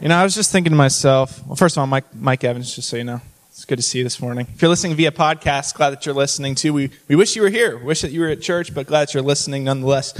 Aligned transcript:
You 0.00 0.08
know, 0.08 0.16
I 0.16 0.24
was 0.24 0.34
just 0.34 0.52
thinking 0.52 0.70
to 0.70 0.78
myself, 0.78 1.46
well, 1.46 1.56
first 1.56 1.76
of 1.76 1.82
all, 1.82 1.86
Mike, 1.86 2.06
Mike 2.14 2.42
Evans, 2.42 2.74
just 2.74 2.88
so 2.88 2.96
you 2.96 3.04
know, 3.04 3.20
it's 3.50 3.66
good 3.66 3.76
to 3.76 3.82
see 3.82 3.98
you 3.98 4.04
this 4.04 4.22
morning. 4.22 4.46
If 4.54 4.62
you're 4.62 4.70
listening 4.70 4.96
via 4.96 5.12
podcast, 5.12 5.74
glad 5.74 5.90
that 5.90 6.06
you're 6.06 6.14
listening 6.14 6.54
too. 6.54 6.72
We, 6.72 6.88
we 7.08 7.16
wish 7.16 7.36
you 7.36 7.42
were 7.42 7.50
here. 7.50 7.76
Wish 7.76 8.00
that 8.00 8.12
you 8.12 8.20
were 8.20 8.28
at 8.28 8.40
church, 8.40 8.74
but 8.74 8.86
glad 8.86 9.08
that 9.08 9.12
you're 9.12 9.22
listening 9.22 9.64
nonetheless. 9.64 10.14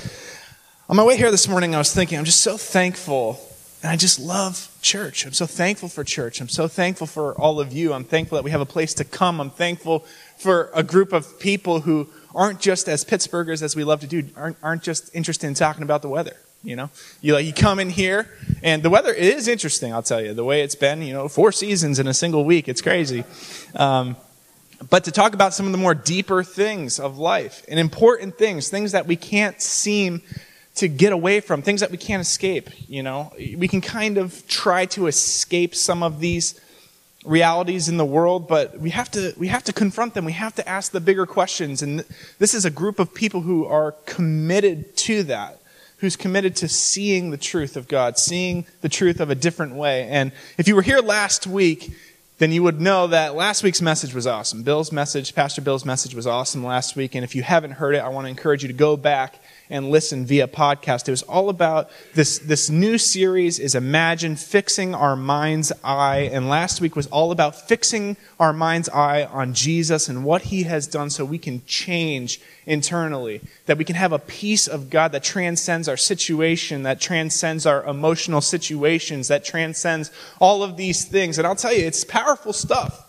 On 0.91 0.97
my 0.97 1.05
way 1.05 1.17
here 1.17 1.31
this 1.31 1.47
morning, 1.47 1.77
I 1.77 1.79
was 1.79 1.95
thinking, 1.95 2.19
I'm 2.19 2.25
just 2.25 2.41
so 2.41 2.57
thankful, 2.57 3.41
and 3.81 3.93
I 3.93 3.95
just 3.95 4.19
love 4.19 4.77
church. 4.83 5.25
I'm 5.25 5.33
so 5.33 5.47
thankful 5.47 5.89
for 5.89 6.03
church. 6.03 6.41
I'm 6.41 6.49
so 6.49 6.67
thankful 6.67 7.07
for 7.07 7.33
all 7.41 7.61
of 7.61 7.73
you. 7.73 7.93
I'm 7.93 8.03
thankful 8.03 8.35
that 8.35 8.43
we 8.43 8.51
have 8.51 8.61
a 8.61 8.67
place 8.67 8.93
to 8.95 9.05
come. 9.05 9.41
I'm 9.41 9.51
thankful 9.51 10.01
for 10.37 10.69
a 10.75 10.83
group 10.83 11.13
of 11.13 11.39
people 11.39 11.83
who 11.83 12.09
aren't 12.35 12.59
just 12.59 12.89
as 12.89 13.05
Pittsburghers 13.05 13.63
as 13.63 13.77
we 13.77 13.85
love 13.85 14.01
to 14.01 14.09
do, 14.09 14.25
aren't, 14.35 14.57
aren't 14.65 14.83
just 14.83 15.15
interested 15.15 15.47
in 15.47 15.55
talking 15.55 15.85
about 15.85 16.03
the 16.03 16.09
weather. 16.09 16.35
You 16.65 16.75
know, 16.75 16.91
you 17.21 17.35
like 17.35 17.47
you 17.47 17.53
come 17.53 17.79
in 17.79 17.91
here, 17.91 18.29
and 18.61 18.83
the 18.83 18.91
weather 18.91 19.13
is 19.13 19.47
interesting. 19.47 19.93
I'll 19.95 20.03
tell 20.03 20.21
you 20.21 20.35
the 20.35 20.43
way 20.43 20.63
it's 20.63 20.75
been. 20.75 21.03
You 21.03 21.13
know, 21.13 21.29
four 21.29 21.53
seasons 21.53 22.01
in 22.01 22.09
a 22.09 22.15
single 22.15 22.45
week. 22.45 22.69
It's 22.69 22.83
crazy. 22.83 23.23
Um, 23.77 24.17
but 24.91 25.05
to 25.05 25.13
talk 25.13 25.35
about 25.35 25.55
some 25.55 25.67
of 25.67 25.73
the 25.73 25.79
more 25.79 25.95
deeper 25.95 26.43
things 26.43 26.99
of 26.99 27.17
life 27.17 27.65
and 27.69 27.79
important 27.79 28.39
things, 28.39 28.71
things 28.71 28.91
that 28.91 29.07
we 29.07 29.15
can't 29.15 29.63
seem 29.63 30.23
to 30.81 30.89
get 30.89 31.13
away 31.13 31.41
from, 31.41 31.63
things 31.63 31.81
that 31.81 31.91
we 31.91 31.97
can't 31.97 32.21
escape. 32.21 32.69
You 32.89 33.03
know, 33.03 33.33
we 33.57 33.69
can 33.69 33.81
kind 33.81 34.19
of 34.19 34.47
try 34.49 34.87
to 34.87 35.07
escape 35.07 35.75
some 35.75 36.03
of 36.03 36.21
these 36.21 36.61
realities 37.25 37.89
in 37.89 37.97
the 37.97 38.05
world, 38.05 38.49
but 38.49 38.79
we 38.79 38.91
have 38.91 39.11
to 39.13 39.35
we 39.37 39.49
have 39.49 39.65
to 39.65 39.73
confront 39.73 40.15
them. 40.15 40.25
We 40.25 40.33
have 40.33 40.55
to 40.57 40.69
ask 40.69 40.93
the 40.93 41.01
bigger 41.01 41.27
questions, 41.27 41.83
and 41.83 42.05
this 42.39 42.55
is 42.55 42.65
a 42.65 42.71
group 42.71 42.99
of 42.99 43.15
people 43.15 43.43
who 43.43 43.67
are 43.67 43.93
committed 44.07 44.97
to 44.99 45.23
that 45.25 45.61
who's 46.01 46.17
committed 46.17 46.57
to 46.57 46.67
seeing 46.67 47.31
the 47.31 47.37
truth 47.37 47.77
of 47.77 47.87
God, 47.87 48.19
seeing 48.19 48.67
the 48.81 48.89
truth 48.89 49.21
of 49.21 49.29
a 49.29 49.35
different 49.35 49.75
way. 49.75 50.09
And 50.09 50.33
if 50.57 50.67
you 50.67 50.75
were 50.75 50.83
here 50.83 51.01
last 51.01 51.47
week, 51.47 51.93
then 52.39 52.53
you 52.53 52.63
would 52.63 52.81
know 52.81 53.07
that 53.09 53.35
last 53.35 53.63
week's 53.63 53.83
message 53.83 54.15
was 54.15 54.27
awesome. 54.27 54.63
Bill's 54.63 54.93
message, 54.93 55.35
Pastor 55.35 55.61
Bill's 55.61 55.85
message 55.85 56.15
was 56.15 56.27
awesome 56.27 56.65
last 56.65 56.97
week. 56.97 57.15
And 57.15 57.23
if 57.23 57.35
you 57.35 57.43
haven't 57.43 57.73
heard 57.73 57.95
it, 57.95 57.99
I 57.99 58.09
want 58.09 58.25
to 58.25 58.31
encourage 58.31 58.63
you 58.63 58.69
to 58.69 58.75
go 58.75 58.97
back 58.97 59.35
and 59.71 59.89
listen 59.89 60.27
via 60.27 60.49
podcast. 60.49 61.07
It 61.07 61.13
was 61.13 61.23
all 61.23 61.49
about 61.49 61.89
this, 62.15 62.41
this 62.41 62.69
new 62.69 62.99
series 62.99 63.61
is 63.61 63.77
Imagine 63.77 64.35
Fixing 64.35 64.95
Our 64.95 65.15
Mind's 65.15 65.73
Eye. 65.85 66.29
And 66.33 66.49
last 66.49 66.81
week 66.81 66.97
was 66.97 67.07
all 67.07 67.31
about 67.31 67.69
fixing 67.69 68.17
our 68.41 68.53
mind's 68.53 68.89
eye 68.89 69.25
on 69.25 69.55
Jesus 69.55 70.09
and 70.09 70.25
what 70.25 70.43
he 70.43 70.65
has 70.65 70.89
done 70.89 71.09
so 71.09 71.25
we 71.25 71.39
can 71.39 71.65
change 71.67 72.41
internally. 72.67 73.41
That 73.67 73.79
we 73.79 73.85
can 73.85 73.95
have 73.95 74.13
a 74.13 74.19
peace 74.19 74.67
of 74.67 74.91
God 74.91 75.13
that 75.13 75.23
transcends 75.23 75.89
our 75.89 75.97
situation, 75.97 76.83
that 76.83 77.01
transcends 77.01 77.65
our 77.65 77.85
emotional 77.85 78.41
situations, 78.41 79.29
that 79.29 79.45
transcends 79.45 80.11
all 80.41 80.65
of 80.65 80.77
these 80.77 81.05
things. 81.05 81.39
And 81.39 81.47
I'll 81.47 81.55
tell 81.55 81.73
you, 81.73 81.87
it's 81.87 82.05
powerful 82.05 82.53
stuff. 82.53 83.07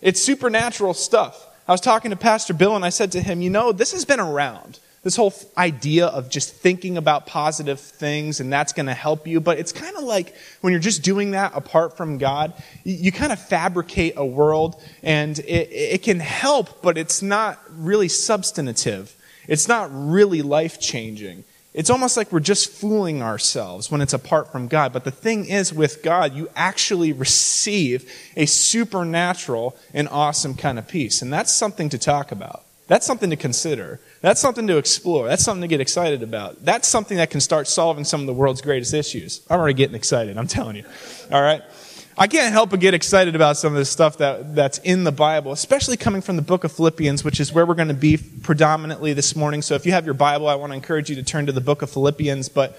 It's 0.00 0.22
supernatural 0.22 0.94
stuff. 0.94 1.44
I 1.66 1.72
was 1.72 1.82
talking 1.82 2.12
to 2.12 2.16
Pastor 2.16 2.54
Bill 2.54 2.74
and 2.74 2.84
I 2.84 2.88
said 2.88 3.12
to 3.12 3.20
him, 3.20 3.42
you 3.42 3.50
know, 3.50 3.72
this 3.72 3.92
has 3.92 4.06
been 4.06 4.20
around 4.20 4.78
this 5.02 5.16
whole 5.16 5.32
idea 5.56 6.06
of 6.06 6.28
just 6.28 6.54
thinking 6.54 6.96
about 6.96 7.26
positive 7.26 7.80
things 7.80 8.40
and 8.40 8.52
that's 8.52 8.72
going 8.72 8.86
to 8.86 8.94
help 8.94 9.26
you. 9.26 9.40
But 9.40 9.58
it's 9.58 9.72
kind 9.72 9.96
of 9.96 10.02
like 10.02 10.34
when 10.60 10.72
you're 10.72 10.80
just 10.80 11.02
doing 11.02 11.32
that 11.32 11.52
apart 11.54 11.96
from 11.96 12.18
God, 12.18 12.52
you, 12.84 13.12
kind 13.12 13.32
of 13.32 13.40
fabricate 13.40 14.14
a 14.16 14.26
world 14.26 14.80
and 15.02 15.38
it, 15.38 15.70
it 15.72 16.02
can 16.02 16.20
help, 16.20 16.82
but 16.82 16.98
it's 16.98 17.22
not 17.22 17.60
really 17.70 18.08
substantive. 18.08 19.14
It's 19.46 19.68
not 19.68 19.88
really 19.92 20.42
life 20.42 20.80
changing. 20.80 21.44
It's 21.74 21.90
almost 21.90 22.16
like 22.16 22.32
we're 22.32 22.40
just 22.40 22.70
fooling 22.70 23.22
ourselves 23.22 23.90
when 23.90 24.00
it's 24.00 24.12
apart 24.12 24.50
from 24.50 24.66
God. 24.66 24.92
But 24.92 25.04
the 25.04 25.10
thing 25.10 25.46
is, 25.46 25.72
with 25.72 26.02
God, 26.02 26.34
you 26.34 26.48
actually 26.56 27.12
receive 27.12 28.10
a 28.36 28.46
supernatural 28.46 29.76
and 29.94 30.08
awesome 30.08 30.54
kind 30.54 30.78
of 30.78 30.88
peace. 30.88 31.22
And 31.22 31.32
that's 31.32 31.52
something 31.52 31.88
to 31.90 31.98
talk 31.98 32.32
about. 32.32 32.64
That's 32.88 33.06
something 33.06 33.30
to 33.30 33.36
consider. 33.36 34.00
That's 34.22 34.40
something 34.40 34.66
to 34.66 34.78
explore. 34.78 35.28
That's 35.28 35.44
something 35.44 35.62
to 35.62 35.68
get 35.68 35.80
excited 35.80 36.22
about. 36.22 36.64
That's 36.64 36.88
something 36.88 37.18
that 37.18 37.30
can 37.30 37.40
start 37.40 37.68
solving 37.68 38.04
some 38.04 38.22
of 38.22 38.26
the 38.26 38.32
world's 38.32 38.62
greatest 38.62 38.94
issues. 38.94 39.42
I'm 39.48 39.60
already 39.60 39.74
getting 39.74 39.94
excited, 39.94 40.36
I'm 40.36 40.48
telling 40.48 40.76
you. 40.76 40.84
All 41.30 41.42
right? 41.42 41.62
I 42.16 42.26
can't 42.26 42.52
help 42.52 42.70
but 42.70 42.80
get 42.80 42.94
excited 42.94 43.36
about 43.36 43.58
some 43.58 43.74
of 43.74 43.78
the 43.78 43.84
stuff 43.84 44.16
that, 44.18 44.56
that's 44.56 44.78
in 44.78 45.04
the 45.04 45.12
Bible, 45.12 45.52
especially 45.52 45.96
coming 45.96 46.20
from 46.20 46.34
the 46.34 46.42
book 46.42 46.64
of 46.64 46.72
Philippians, 46.72 47.22
which 47.22 47.38
is 47.38 47.52
where 47.52 47.64
we're 47.64 47.74
going 47.74 47.88
to 47.88 47.94
be 47.94 48.16
predominantly 48.16 49.12
this 49.12 49.36
morning. 49.36 49.62
So 49.62 49.74
if 49.74 49.86
you 49.86 49.92
have 49.92 50.04
your 50.04 50.14
Bible, 50.14 50.48
I 50.48 50.56
want 50.56 50.72
to 50.72 50.74
encourage 50.74 51.10
you 51.10 51.16
to 51.16 51.22
turn 51.22 51.46
to 51.46 51.52
the 51.52 51.60
book 51.60 51.82
of 51.82 51.90
Philippians. 51.90 52.48
But 52.48 52.76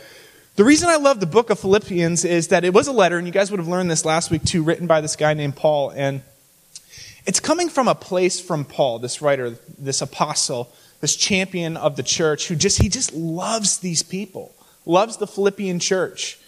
the 0.55 0.65
reason 0.65 0.89
I 0.89 0.97
love 0.97 1.21
the 1.21 1.25
book 1.25 1.51
of 1.51 1.59
Philippians 1.59 2.25
is 2.25 2.49
that 2.49 2.65
it 2.65 2.73
was 2.73 2.87
a 2.87 2.91
letter, 2.91 3.17
and 3.17 3.25
you 3.25 3.31
guys 3.31 3.49
would 3.49 3.59
have 3.59 3.67
learned 3.69 3.89
this 3.89 4.03
last 4.03 4.29
week 4.31 4.43
too, 4.43 4.63
written 4.63 4.87
by 4.87 4.99
this 4.99 5.15
guy 5.15 5.33
named 5.35 5.55
Paul. 5.55 5.91
And 5.91 6.21
it's 7.29 7.39
coming 7.39 7.69
from 7.69 7.87
a 7.87 7.93
place 7.93 8.39
from 8.39 8.65
Paul, 8.65 8.97
this 8.97 9.21
writer, 9.21 9.55
this 9.77 10.01
apostle, 10.01 10.73
this 10.99 11.15
champion 11.15 11.77
of 11.77 11.95
the 11.95 12.01
church 12.01 12.47
who 12.47 12.55
just, 12.55 12.81
he 12.81 12.89
just 12.89 13.13
loves 13.13 13.77
these 13.77 14.01
people, 14.01 14.51
loves 14.83 15.17
the 15.17 15.27
Philippian 15.27 15.77
church. 15.77 16.39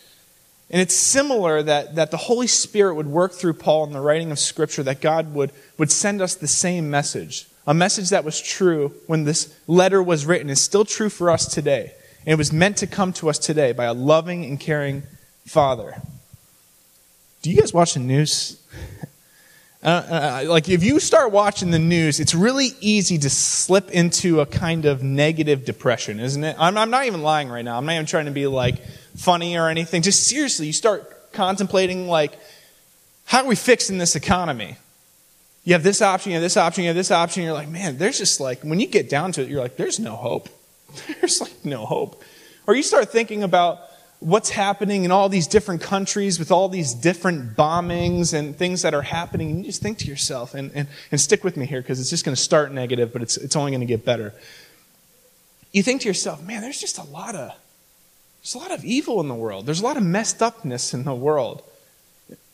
And 0.71 0.81
it's 0.81 0.95
similar 0.95 1.61
that, 1.61 1.93
that 1.97 2.09
the 2.09 2.17
Holy 2.17 2.47
Spirit 2.47 2.95
would 2.95 3.05
work 3.05 3.31
through 3.31 3.53
Paul 3.53 3.83
in 3.83 3.93
the 3.93 4.01
writing 4.01 4.31
of 4.31 4.39
Scripture, 4.39 4.81
that 4.81 5.01
God 5.01 5.35
would, 5.35 5.51
would 5.77 5.91
send 5.91 6.19
us 6.19 6.33
the 6.33 6.47
same 6.47 6.89
message. 6.89 7.45
A 7.67 7.75
message 7.75 8.09
that 8.09 8.25
was 8.25 8.41
true 8.41 8.91
when 9.05 9.25
this 9.25 9.55
letter 9.67 10.01
was 10.01 10.25
written 10.25 10.49
is 10.49 10.59
still 10.59 10.83
true 10.83 11.09
for 11.09 11.29
us 11.29 11.45
today. 11.45 11.93
And 12.25 12.33
it 12.33 12.39
was 12.39 12.51
meant 12.51 12.77
to 12.77 12.87
come 12.87 13.13
to 13.13 13.29
us 13.29 13.37
today 13.37 13.71
by 13.71 13.85
a 13.85 13.93
loving 13.93 14.45
and 14.45 14.59
caring 14.59 15.03
Father. 15.45 16.01
Do 17.43 17.51
you 17.51 17.57
guys 17.57 17.71
watch 17.71 17.93
the 17.93 17.99
news? 17.99 18.59
Uh, 19.83 19.87
uh, 19.87 20.43
like 20.47 20.69
if 20.69 20.83
you 20.83 20.99
start 20.99 21.31
watching 21.31 21.71
the 21.71 21.79
news, 21.79 22.19
it's 22.19 22.35
really 22.35 22.69
easy 22.81 23.17
to 23.17 23.29
slip 23.29 23.89
into 23.89 24.39
a 24.39 24.45
kind 24.45 24.85
of 24.85 25.01
negative 25.01 25.65
depression, 25.65 26.19
isn't 26.19 26.43
it? 26.43 26.55
I'm, 26.59 26.77
I'm 26.77 26.91
not 26.91 27.05
even 27.05 27.23
lying 27.23 27.49
right 27.49 27.65
now. 27.65 27.77
I'm 27.77 27.85
not 27.85 27.93
even 27.93 28.05
trying 28.05 28.25
to 28.25 28.31
be 28.31 28.45
like 28.45 28.85
funny 29.15 29.57
or 29.57 29.69
anything. 29.69 30.03
Just 30.03 30.27
seriously, 30.27 30.67
you 30.67 30.73
start 30.73 31.31
contemplating 31.33 32.07
like, 32.07 32.37
how 33.25 33.43
are 33.43 33.47
we 33.47 33.55
fixing 33.55 33.97
this 33.97 34.15
economy? 34.15 34.77
You 35.63 35.73
have 35.73 35.83
this 35.83 36.01
option, 36.01 36.31
you 36.31 36.35
have 36.35 36.43
this 36.43 36.57
option, 36.57 36.83
you 36.83 36.89
have 36.89 36.95
this 36.95 37.11
option. 37.11 37.43
You're 37.43 37.53
like, 37.53 37.69
man, 37.69 37.97
there's 37.97 38.17
just 38.17 38.39
like, 38.39 38.61
when 38.61 38.79
you 38.79 38.87
get 38.87 39.09
down 39.09 39.31
to 39.33 39.41
it, 39.41 39.49
you're 39.49 39.61
like, 39.61 39.77
there's 39.77 39.99
no 39.99 40.15
hope. 40.15 40.49
There's 41.21 41.39
like 41.39 41.63
no 41.63 41.85
hope. 41.85 42.21
Or 42.67 42.75
you 42.75 42.83
start 42.83 43.09
thinking 43.13 43.43
about 43.43 43.79
what's 44.21 44.51
happening 44.51 45.03
in 45.03 45.11
all 45.11 45.29
these 45.29 45.47
different 45.47 45.81
countries 45.81 46.37
with 46.37 46.51
all 46.51 46.69
these 46.69 46.93
different 46.93 47.57
bombings 47.57 48.33
and 48.33 48.55
things 48.55 48.83
that 48.83 48.93
are 48.93 49.01
happening. 49.01 49.49
And 49.49 49.57
you 49.59 49.65
just 49.65 49.81
think 49.81 49.97
to 49.99 50.07
yourself, 50.07 50.53
and, 50.53 50.71
and, 50.75 50.87
and 51.11 51.19
stick 51.19 51.43
with 51.43 51.57
me 51.57 51.65
here 51.65 51.81
because 51.81 51.99
it's 51.99 52.11
just 52.11 52.23
going 52.23 52.35
to 52.35 52.41
start 52.41 52.71
negative, 52.71 53.11
but 53.11 53.23
it's, 53.23 53.35
it's 53.35 53.55
only 53.55 53.71
going 53.71 53.81
to 53.81 53.87
get 53.87 54.05
better. 54.05 54.33
You 55.71 55.81
think 55.81 56.01
to 56.01 56.07
yourself, 56.07 56.43
man, 56.43 56.61
there's 56.61 56.79
just 56.79 56.99
a 56.99 57.03
lot 57.03 57.35
of 57.35 57.51
there's 58.41 58.55
a 58.55 58.57
lot 58.57 58.71
of 58.71 58.83
evil 58.83 59.19
in 59.21 59.27
the 59.27 59.35
world. 59.35 59.67
There's 59.67 59.81
a 59.81 59.83
lot 59.83 59.97
of 59.97 60.03
messed 60.03 60.41
upness 60.41 60.95
in 60.95 61.03
the 61.03 61.13
world. 61.13 61.61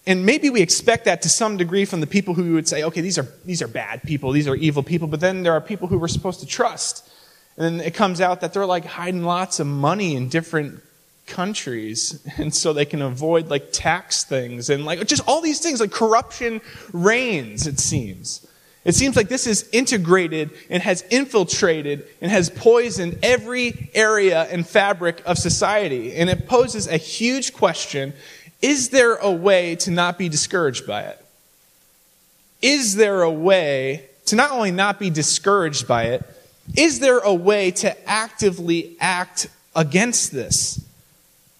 And 0.05 0.25
maybe 0.25 0.49
we 0.49 0.61
expect 0.61 1.05
that 1.05 1.21
to 1.21 1.29
some 1.29 1.55
degree 1.55 1.85
from 1.85 2.01
the 2.01 2.07
people 2.07 2.33
who 2.33 2.53
would 2.53 2.67
say, 2.67 2.83
okay, 2.83 3.01
these 3.01 3.17
are, 3.17 3.27
these 3.45 3.61
are 3.61 3.67
bad 3.67 4.03
people, 4.03 4.31
these 4.31 4.47
are 4.47 4.55
evil 4.55 4.83
people, 4.83 5.07
but 5.07 5.21
then 5.21 5.43
there 5.43 5.53
are 5.53 5.61
people 5.61 5.87
who 5.87 5.97
we're 5.97 6.09
supposed 6.09 6.41
to 6.41 6.45
trust. 6.45 7.09
And 7.55 7.79
then 7.79 7.85
it 7.85 7.93
comes 7.93 8.19
out 8.19 8.41
that 8.41 8.53
they're 8.53 8.65
like 8.65 8.85
hiding 8.85 9.23
lots 9.23 9.61
of 9.61 9.67
money 9.67 10.15
in 10.15 10.27
different 10.27 10.81
countries 11.27 12.25
and 12.37 12.53
so 12.53 12.73
they 12.73 12.85
can 12.85 13.01
avoid 13.01 13.49
like 13.49 13.71
tax 13.71 14.23
things 14.23 14.69
and 14.69 14.85
like 14.85 15.05
just 15.07 15.27
all 15.27 15.41
these 15.41 15.59
things 15.59 15.79
like 15.79 15.91
corruption 15.91 16.61
reigns 16.91 17.67
it 17.67 17.79
seems. 17.79 18.45
It 18.85 18.95
seems 18.95 19.17
like 19.17 19.27
this 19.27 19.47
is 19.47 19.67
integrated 19.73 20.51
and 20.69 20.81
has 20.81 21.03
infiltrated 21.11 22.07
and 22.21 22.31
has 22.31 22.49
poisoned 22.49 23.19
every 23.21 23.89
area 23.93 24.43
and 24.43 24.65
fabric 24.65 25.21
of 25.25 25.37
society 25.37 26.15
and 26.15 26.29
it 26.29 26.47
poses 26.47 26.87
a 26.87 26.97
huge 26.97 27.53
question. 27.53 28.13
Is 28.61 28.89
there 28.89 29.15
a 29.15 29.31
way 29.31 29.75
to 29.77 29.91
not 29.91 30.17
be 30.17 30.29
discouraged 30.29 30.87
by 30.87 31.03
it? 31.03 31.23
Is 32.61 32.95
there 32.95 33.23
a 33.23 33.31
way 33.31 34.07
to 34.27 34.35
not 34.35 34.51
only 34.51 34.71
not 34.71 34.99
be 34.99 35.09
discouraged 35.09 35.87
by 35.87 36.03
it 36.05 36.23
is 36.75 36.99
there 36.99 37.19
a 37.19 37.33
way 37.33 37.71
to 37.71 38.09
actively 38.09 38.97
act 38.99 39.47
against 39.75 40.31
this 40.31 40.83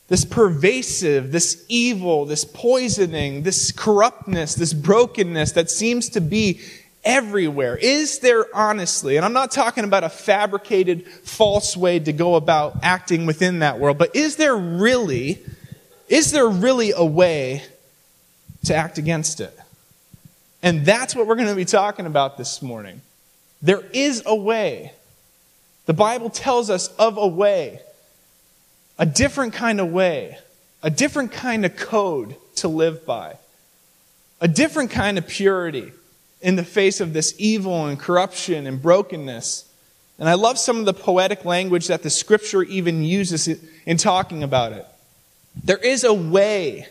this 0.08 0.24
pervasive, 0.24 1.32
this 1.32 1.66
evil, 1.68 2.26
this 2.26 2.46
poisoning, 2.46 3.44
this 3.44 3.72
corruptness, 3.72 4.56
this 4.56 4.74
brokenness 4.74 5.52
that 5.54 5.70
seems 5.70 6.10
to 6.10 6.22
be 6.22 6.62
everywhere. 7.04 7.76
Is 7.78 8.20
there 8.20 8.46
honestly, 8.54 9.18
and 9.18 9.26
I'm 9.26 9.34
not 9.34 9.52
talking 9.52 9.84
about 9.84 10.04
a 10.04 10.10
fabricated, 10.10 11.08
false 11.08 11.76
way 11.76 12.00
to 12.00 12.14
go 12.14 12.36
about 12.36 12.78
acting 12.84 13.26
within 13.26 13.60
that 13.60 13.80
world, 13.80 13.98
but 13.98 14.16
is 14.16 14.38
there 14.38 14.56
really, 14.56 15.40
is 16.08 16.32
there 16.32 16.48
really 16.48 16.92
a 16.92 17.06
way 17.06 17.64
to 18.66 18.76
act 18.76 18.98
against 18.98 19.42
it? 19.42 19.58
And 20.64 20.86
that's 20.86 21.16
what 21.16 21.28
we're 21.28 21.36
going 21.36 21.50
to 21.50 21.56
be 21.56 21.66
talking 21.66 22.06
about 22.06 22.38
this 22.38 22.62
morning. 22.62 23.02
There 23.62 23.84
is 23.94 24.24
a 24.26 24.36
way. 24.36 24.94
The 25.86 25.94
Bible 25.94 26.30
tells 26.30 26.70
us 26.70 26.90
of 26.96 27.18
a 27.18 27.28
way, 27.28 27.80
a 28.98 29.06
different 29.06 29.54
kind 29.54 29.80
of 29.80 29.92
way, 29.92 30.38
a 30.82 30.90
different 30.90 31.32
kind 31.32 31.66
of 31.66 31.76
code 31.76 32.36
to 32.56 32.68
live 32.68 33.06
by, 33.06 33.38
a 34.42 34.48
different 34.48 34.92
kind 34.92 35.18
of 35.18 35.28
purity 35.28 35.92
in 36.42 36.56
the 36.56 36.64
face 36.64 37.02
of 37.02 37.14
this 37.14 37.34
evil 37.38 37.86
and 37.86 38.00
corruption 38.00 38.68
and 38.68 38.82
brokenness. 38.82 39.66
And 40.20 40.28
I 40.28 40.34
love 40.34 40.58
some 40.58 40.78
of 40.78 40.86
the 40.86 40.94
poetic 40.94 41.46
language 41.46 41.88
that 41.88 42.04
the 42.04 42.10
scripture 42.10 42.64
even 42.64 43.04
uses 43.04 43.48
in 43.86 43.98
talking 43.98 44.44
about 44.44 44.74
it. 44.74 44.86
There 45.64 45.78
is 45.78 46.04
a 46.04 46.14
way 46.14 46.88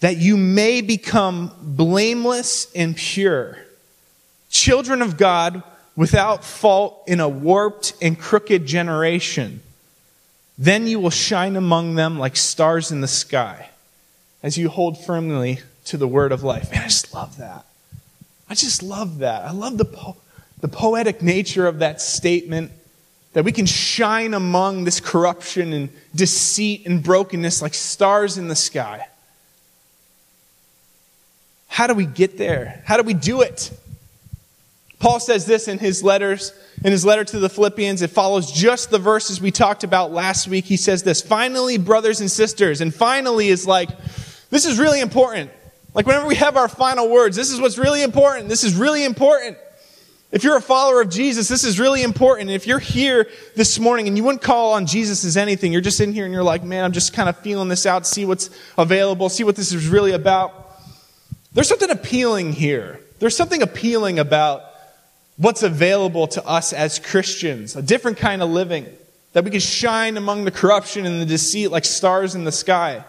that 0.00 0.16
you 0.18 0.36
may 0.36 0.82
become 0.82 1.50
blameless 1.62 2.70
and 2.74 2.94
pure, 2.94 3.58
children 4.50 5.00
of 5.00 5.16
God 5.16 5.62
without 5.96 6.44
fault 6.44 7.04
in 7.06 7.20
a 7.20 7.28
warped 7.28 7.94
and 8.02 8.18
crooked 8.18 8.66
generation. 8.66 9.62
Then 10.56 10.86
you 10.86 11.00
will 11.00 11.10
shine 11.10 11.56
among 11.56 11.94
them 11.94 12.18
like 12.18 12.36
stars 12.36 12.92
in 12.92 13.00
the 13.00 13.08
sky 13.08 13.70
as 14.42 14.56
you 14.56 14.68
hold 14.68 15.02
firmly 15.04 15.60
to 15.86 15.96
the 15.96 16.08
word 16.08 16.32
of 16.32 16.42
life. 16.42 16.70
Man, 16.70 16.82
I 16.82 16.84
just 16.84 17.12
love 17.12 17.38
that. 17.38 17.64
I 18.48 18.54
just 18.54 18.82
love 18.82 19.18
that. 19.18 19.42
I 19.44 19.50
love 19.50 19.78
the, 19.78 19.84
po- 19.84 20.16
the 20.60 20.68
poetic 20.68 21.22
nature 21.22 21.66
of 21.66 21.80
that 21.80 22.00
statement 22.00 22.70
that 23.32 23.44
we 23.44 23.52
can 23.52 23.66
shine 23.66 24.32
among 24.32 24.84
this 24.84 25.00
corruption 25.00 25.72
and 25.72 25.88
deceit 26.14 26.86
and 26.86 27.02
brokenness 27.02 27.60
like 27.60 27.74
stars 27.74 28.38
in 28.38 28.48
the 28.48 28.54
sky. 28.54 29.08
How 31.66 31.88
do 31.88 31.94
we 31.94 32.06
get 32.06 32.38
there? 32.38 32.82
How 32.86 32.96
do 32.96 33.02
we 33.02 33.14
do 33.14 33.40
it? 33.40 33.76
Paul 35.04 35.20
says 35.20 35.44
this 35.44 35.68
in 35.68 35.76
his 35.78 36.02
letters, 36.02 36.54
in 36.82 36.90
his 36.90 37.04
letter 37.04 37.24
to 37.24 37.38
the 37.38 37.50
Philippians. 37.50 38.00
It 38.00 38.08
follows 38.08 38.50
just 38.50 38.88
the 38.88 38.98
verses 38.98 39.38
we 39.38 39.50
talked 39.50 39.84
about 39.84 40.12
last 40.12 40.48
week. 40.48 40.64
He 40.64 40.78
says 40.78 41.02
this, 41.02 41.20
finally, 41.20 41.76
brothers 41.76 42.22
and 42.22 42.30
sisters, 42.30 42.80
and 42.80 42.94
finally 42.94 43.48
is 43.48 43.66
like, 43.66 43.90
this 44.48 44.64
is 44.64 44.78
really 44.78 45.02
important. 45.02 45.50
Like 45.92 46.06
whenever 46.06 46.26
we 46.26 46.36
have 46.36 46.56
our 46.56 46.68
final 46.68 47.10
words, 47.10 47.36
this 47.36 47.50
is 47.50 47.60
what's 47.60 47.76
really 47.76 48.02
important. 48.02 48.48
This 48.48 48.64
is 48.64 48.74
really 48.74 49.04
important. 49.04 49.58
If 50.32 50.42
you're 50.42 50.56
a 50.56 50.62
follower 50.62 51.02
of 51.02 51.10
Jesus, 51.10 51.48
this 51.48 51.64
is 51.64 51.78
really 51.78 52.02
important. 52.02 52.48
If 52.48 52.66
you're 52.66 52.78
here 52.78 53.28
this 53.56 53.78
morning 53.78 54.08
and 54.08 54.16
you 54.16 54.24
wouldn't 54.24 54.40
call 54.40 54.72
on 54.72 54.86
Jesus 54.86 55.22
as 55.26 55.36
anything, 55.36 55.70
you're 55.70 55.82
just 55.82 56.00
in 56.00 56.14
here 56.14 56.24
and 56.24 56.32
you're 56.32 56.42
like, 56.42 56.64
man, 56.64 56.82
I'm 56.82 56.92
just 56.92 57.12
kind 57.12 57.28
of 57.28 57.36
feeling 57.40 57.68
this 57.68 57.84
out, 57.84 58.06
see 58.06 58.24
what's 58.24 58.48
available, 58.78 59.28
see 59.28 59.44
what 59.44 59.54
this 59.54 59.70
is 59.70 59.86
really 59.86 60.12
about. 60.12 60.80
There's 61.52 61.68
something 61.68 61.90
appealing 61.90 62.54
here. 62.54 63.00
There's 63.18 63.36
something 63.36 63.60
appealing 63.60 64.18
about 64.18 64.70
what's 65.36 65.62
available 65.62 66.26
to 66.28 66.46
us 66.46 66.72
as 66.72 66.98
Christians, 66.98 67.76
a 67.76 67.82
different 67.82 68.18
kind 68.18 68.42
of 68.42 68.50
living, 68.50 68.86
that 69.32 69.44
we 69.44 69.50
can 69.50 69.60
shine 69.60 70.16
among 70.16 70.44
the 70.44 70.50
corruption 70.50 71.06
and 71.06 71.20
the 71.20 71.26
deceit 71.26 71.68
like 71.68 71.84
stars 71.84 72.34
in 72.34 72.44
the 72.44 72.52
sky. 72.52 73.04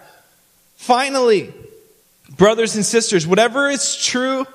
Finally, 0.75 1.54
brothers 2.38 2.75
and 2.75 2.86
sisters, 2.86 3.27
whatever 3.27 3.69
is 3.69 3.95
true, 3.95 4.45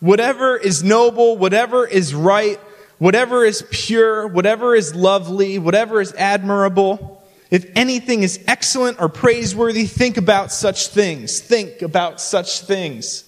whatever 0.00 0.56
is 0.56 0.82
noble, 0.82 1.38
whatever 1.38 1.86
is 1.86 2.14
right, 2.14 2.58
whatever 2.98 3.44
is 3.44 3.64
pure, 3.70 4.26
whatever 4.26 4.74
is 4.74 4.94
lovely, 4.94 5.58
whatever 5.58 6.00
is 6.00 6.12
admirable, 6.14 7.24
if 7.50 7.68
anything 7.74 8.22
is 8.22 8.42
excellent 8.46 9.00
or 9.00 9.08
praiseworthy, 9.08 9.86
think 9.86 10.16
about 10.16 10.52
such 10.52 10.88
things. 10.88 11.40
Think 11.40 11.82
about 11.82 12.20
such 12.20 12.60
things. 12.60 13.24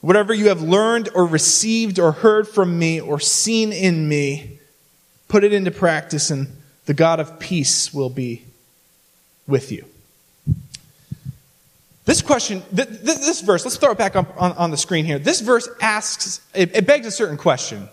Whatever 0.00 0.32
you 0.32 0.48
have 0.48 0.62
learned 0.62 1.10
or 1.14 1.26
received 1.26 1.98
or 1.98 2.12
heard 2.12 2.48
from 2.48 2.78
me 2.78 3.00
or 3.00 3.20
seen 3.20 3.72
in 3.72 4.08
me, 4.08 4.58
put 5.28 5.44
it 5.44 5.52
into 5.52 5.70
practice, 5.70 6.30
and 6.30 6.48
the 6.86 6.94
God 6.94 7.20
of 7.20 7.38
peace 7.38 7.92
will 7.92 8.08
be 8.08 8.44
with 9.46 9.70
you. 9.70 9.84
This 12.06 12.22
question, 12.22 12.62
this 12.72 13.40
verse, 13.42 13.64
let's 13.64 13.76
throw 13.76 13.92
it 13.92 13.98
back 13.98 14.16
up 14.16 14.34
on, 14.36 14.70
the 14.70 14.76
screen 14.76 15.04
here. 15.04 15.18
This 15.18 15.40
verse 15.40 15.68
asks, 15.80 16.40
it 16.54 16.86
begs 16.86 17.06
a 17.06 17.10
certain 17.10 17.36
question. 17.36 17.88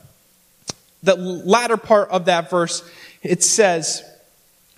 The 1.03 1.15
latter 1.15 1.77
part 1.77 2.09
of 2.09 2.25
that 2.25 2.49
verse, 2.49 2.89
it 3.21 3.43
says, 3.43 4.03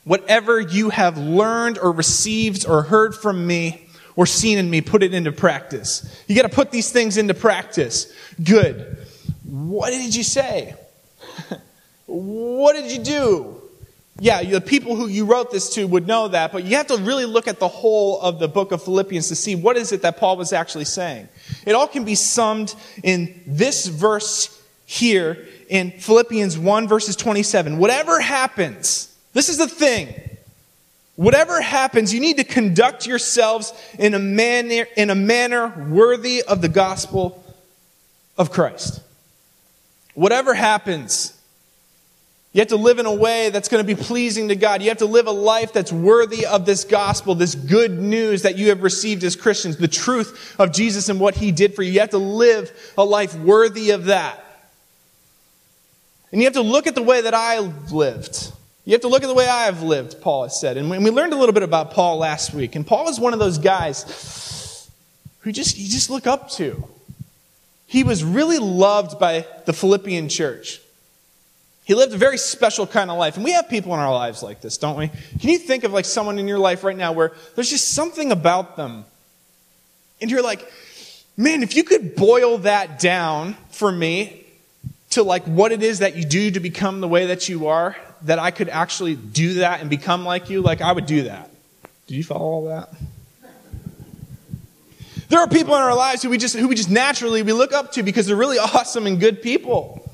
Whatever 0.04 0.60
you 0.60 0.90
have 0.90 1.18
learned 1.18 1.78
or 1.78 1.92
received 1.92 2.68
or 2.68 2.82
heard 2.84 3.16
from 3.16 3.46
me 3.46 3.89
or 4.20 4.26
seen 4.26 4.58
in 4.58 4.70
me, 4.70 4.82
put 4.82 5.02
it 5.02 5.14
into 5.14 5.32
practice. 5.32 6.22
You 6.28 6.36
got 6.36 6.42
to 6.42 6.54
put 6.54 6.72
these 6.72 6.92
things 6.92 7.16
into 7.16 7.34
practice. 7.34 8.14
Good. 8.44 8.98
What 9.46 9.92
did 9.92 10.14
you 10.14 10.24
say? 10.24 10.76
what 12.06 12.74
did 12.74 12.92
you 12.92 13.00
do? 13.02 13.62
Yeah, 14.20 14.44
the 14.44 14.60
people 14.60 14.98
who 14.98 15.08
you 15.08 15.24
wrote 15.24 15.52
this 15.52 15.74
to 15.76 15.86
would 15.86 16.06
know 16.06 16.28
that, 16.28 16.52
but 16.52 16.66
you 16.66 16.76
have 16.76 16.88
to 16.88 16.98
really 16.98 17.24
look 17.24 17.48
at 17.48 17.60
the 17.60 17.70
whole 17.70 18.20
of 18.20 18.40
the 18.40 18.50
book 18.50 18.74
of 18.74 18.84
Philippians 18.84 19.30
to 19.30 19.36
see 19.36 19.56
what 19.56 19.78
is 19.78 19.94
it 19.94 20.02
that 20.02 20.18
Paul 20.18 20.36
was 20.36 20.52
actually 20.52 20.84
saying. 20.84 21.30
It 21.66 21.72
all 21.72 21.88
can 21.88 22.04
be 22.04 22.16
summed 22.16 22.76
in 23.02 23.42
this 23.48 23.88
verse 23.88 24.62
here 24.86 25.48
in 25.70 25.92
Philippians 25.92 26.58
1 26.58 26.90
verses 26.90 27.16
27. 27.16 27.78
Whatever 27.78 28.20
happens, 28.20 29.16
this 29.32 29.48
is 29.48 29.60
the 29.60 29.70
thing. 29.70 30.29
Whatever 31.20 31.60
happens, 31.60 32.14
you 32.14 32.22
need 32.22 32.38
to 32.38 32.46
conduct 32.46 33.06
yourselves 33.06 33.74
in 34.00 34.14
a 34.14 34.20
manner, 34.20 34.88
in 34.96 35.10
a 35.10 35.16
manner 35.16 35.68
worthy 35.90 36.42
of 36.42 36.62
the 36.62 36.70
gospel 36.70 37.44
of 38.38 38.52
Christ. 38.52 39.02
Whatever 40.14 40.54
happens, 40.54 41.38
you 42.54 42.60
have 42.60 42.70
to 42.70 42.78
live 42.78 43.00
in 43.00 43.06
a 43.06 43.14
way 43.14 43.50
that's 43.50 43.68
going 43.68 43.86
to 43.86 43.96
be 43.96 44.02
pleasing 44.02 44.48
to 44.48 44.56
God. 44.56 44.82
You 44.82 44.88
have 44.88 45.00
to 45.00 45.08
live 45.08 45.28
a 45.28 45.32
life 45.32 45.74
that's 45.74 45.92
worthy 45.92 46.46
of 46.46 46.66
this 46.66 46.86
gospel, 46.86 47.36
this 47.36 47.54
good 47.54 48.00
news 48.00 48.44
that 48.44 48.58
you 48.58 48.70
have 48.70 48.82
received 48.82 49.26
as 49.26 49.36
Christians, 49.36 49.76
the 49.76 49.90
truth 49.90 50.56
of 50.58 50.72
Jesus 50.72 51.10
and 51.10 51.20
what 51.20 51.36
he 51.36 51.52
did 51.52 51.76
for 51.76 51.84
you. 51.84 51.92
You 51.92 52.00
have 52.00 52.12
to 52.12 52.18
live 52.18 52.72
a 52.98 53.04
life 53.04 53.36
worthy 53.36 53.90
of 53.90 54.06
that. 54.06 54.42
And 56.32 56.40
you 56.40 56.46
have 56.46 56.54
to 56.54 56.62
look 56.62 56.88
at 56.88 56.96
the 56.96 57.04
way 57.04 57.20
that 57.20 57.34
I 57.34 57.60
lived. 57.60 58.54
You 58.90 58.94
have 58.94 59.02
to 59.02 59.08
look 59.08 59.22
at 59.22 59.28
the 59.28 59.36
way 59.36 59.48
I 59.48 59.66
have 59.66 59.84
lived, 59.84 60.20
Paul 60.20 60.42
has 60.42 60.60
said. 60.60 60.76
And 60.76 60.90
we 60.90 61.12
learned 61.12 61.32
a 61.32 61.36
little 61.36 61.54
bit 61.54 61.62
about 61.62 61.92
Paul 61.92 62.18
last 62.18 62.56
week. 62.56 62.76
And 62.76 62.88
Paul 62.88 63.08
is 63.08 63.20
one 63.20 63.34
of 63.34 63.40
those 63.40 63.60
guys 63.60 64.90
who 65.42 65.52
just, 65.52 65.78
you 65.78 65.88
just 65.88 66.10
look 66.10 66.26
up 66.26 66.50
to. 66.54 66.88
He 67.86 68.04
was 68.04 68.24
really 68.24 68.58
loved 68.58 69.20
by 69.20 69.46
the 69.68 69.74
Philippian 69.74 70.28
church. 70.28 70.82
He 71.86 71.94
lived 71.94 72.16
a 72.16 72.18
very 72.18 72.40
special 72.40 72.88
kind 72.88 73.12
of 73.12 73.20
life. 73.20 73.36
And 73.36 73.46
we 73.46 73.52
have 73.52 73.70
people 73.70 73.94
in 73.94 74.00
our 74.00 74.12
lives 74.12 74.42
like 74.42 74.60
this, 74.62 74.80
don't 74.80 74.98
we? 74.98 75.10
Can 75.40 75.52
you 75.52 75.60
think 75.60 75.84
of 75.84 75.94
like 75.94 76.06
someone 76.06 76.40
in 76.40 76.48
your 76.48 76.58
life 76.58 76.84
right 76.84 76.98
now 76.98 77.12
where 77.12 77.34
there's 77.54 77.70
just 77.70 77.90
something 77.90 78.32
about 78.32 78.76
them? 78.76 79.06
And 80.20 80.32
you're 80.32 80.42
like, 80.42 80.68
man, 81.38 81.62
if 81.62 81.76
you 81.76 81.84
could 81.84 82.16
boil 82.16 82.58
that 82.58 82.98
down 82.98 83.56
for 83.70 83.92
me 83.92 84.48
to 85.12 85.22
like 85.22 85.44
what 85.44 85.72
it 85.72 85.84
is 85.84 86.00
that 86.00 86.16
you 86.16 86.26
do 86.26 86.50
to 86.50 86.60
become 86.60 87.02
the 87.02 87.08
way 87.08 87.28
that 87.28 87.48
you 87.48 87.68
are, 87.68 87.96
that 88.24 88.40
I 88.40 88.52
could 88.52 88.70
actually 88.70 89.16
do 89.16 89.56
that 89.56 89.82
and 89.82 89.90
become 89.90 90.26
like 90.26 90.50
you, 90.50 90.62
like 90.62 90.82
I 90.82 90.92
would 90.92 91.06
do 91.06 91.24
that. 91.24 91.50
Did 92.08 92.16
you 92.16 92.24
follow 92.24 92.46
all 92.46 92.66
that? 92.68 92.90
There 95.30 95.40
are 95.40 95.48
people 95.48 95.76
in 95.76 95.82
our 95.82 95.96
lives 95.96 96.24
who 96.24 96.30
we 96.30 96.40
just 96.40 96.56
who 96.56 96.68
we 96.68 96.76
just 96.76 96.90
naturally 96.90 97.44
we 97.44 97.54
look 97.54 97.72
up 97.72 97.92
to 97.94 98.04
because 98.04 98.26
they're 98.26 98.36
really 98.36 98.58
awesome 98.60 99.06
and 99.06 99.20
good 99.20 99.42
people. 99.42 100.10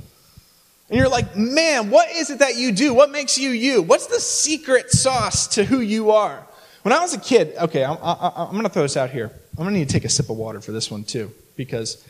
And 0.90 1.00
you're 1.00 1.10
like, 1.10 1.36
man, 1.36 1.90
what 1.90 2.12
is 2.12 2.30
it 2.30 2.40
that 2.40 2.58
you 2.58 2.72
do? 2.72 2.94
What 2.94 3.10
makes 3.10 3.38
you 3.38 3.50
you? 3.50 3.82
What's 3.82 4.08
the 4.08 4.20
secret 4.20 4.92
sauce 4.92 5.48
to 5.56 5.64
who 5.64 5.80
you 5.80 6.12
are? 6.12 6.46
When 6.84 6.94
I 6.94 7.00
was 7.00 7.16
a 7.16 7.20
kid, 7.20 7.56
okay, 7.58 7.84
I'm, 7.84 7.98
I'm 8.04 8.52
going 8.52 8.64
to 8.64 8.70
throw 8.70 8.84
this 8.84 8.96
out 8.96 9.10
here. 9.10 9.32
I'm 9.58 9.64
going 9.64 9.74
to 9.74 9.80
need 9.80 9.90
to 9.90 9.94
take 9.94 10.06
a 10.06 10.10
sip 10.10 10.30
of 10.30 10.38
water 10.38 10.62
for 10.62 10.72
this 10.72 10.92
one 10.92 11.04
too, 11.04 11.32
because 11.56 12.06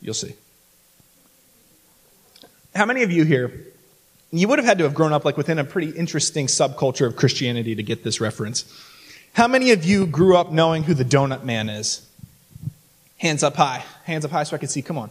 you'll 0.00 0.14
see. 0.14 0.34
How 2.72 2.86
many 2.86 3.02
of 3.02 3.10
you 3.10 3.24
here, 3.24 3.66
you 4.32 4.48
would 4.48 4.58
have 4.58 4.66
had 4.66 4.78
to 4.78 4.84
have 4.84 4.94
grown 4.94 5.12
up 5.12 5.24
like 5.24 5.36
within 5.36 5.58
a 5.58 5.64
pretty 5.64 5.90
interesting 5.90 6.46
subculture 6.46 7.06
of 7.06 7.16
Christianity 7.16 7.74
to 7.74 7.82
get 7.82 8.04
this 8.04 8.20
reference. 8.20 8.64
How 9.32 9.48
many 9.48 9.72
of 9.72 9.84
you 9.84 10.06
grew 10.06 10.36
up 10.36 10.52
knowing 10.52 10.84
who 10.84 10.94
the 10.94 11.04
donut 11.04 11.44
man 11.44 11.68
is? 11.68 12.06
Hands 13.18 13.42
up 13.42 13.56
high. 13.56 13.84
Hands 14.04 14.24
up 14.24 14.30
high 14.30 14.44
so 14.44 14.56
I 14.56 14.58
can 14.58 14.68
see. 14.68 14.82
Come 14.82 14.96
on. 14.96 15.10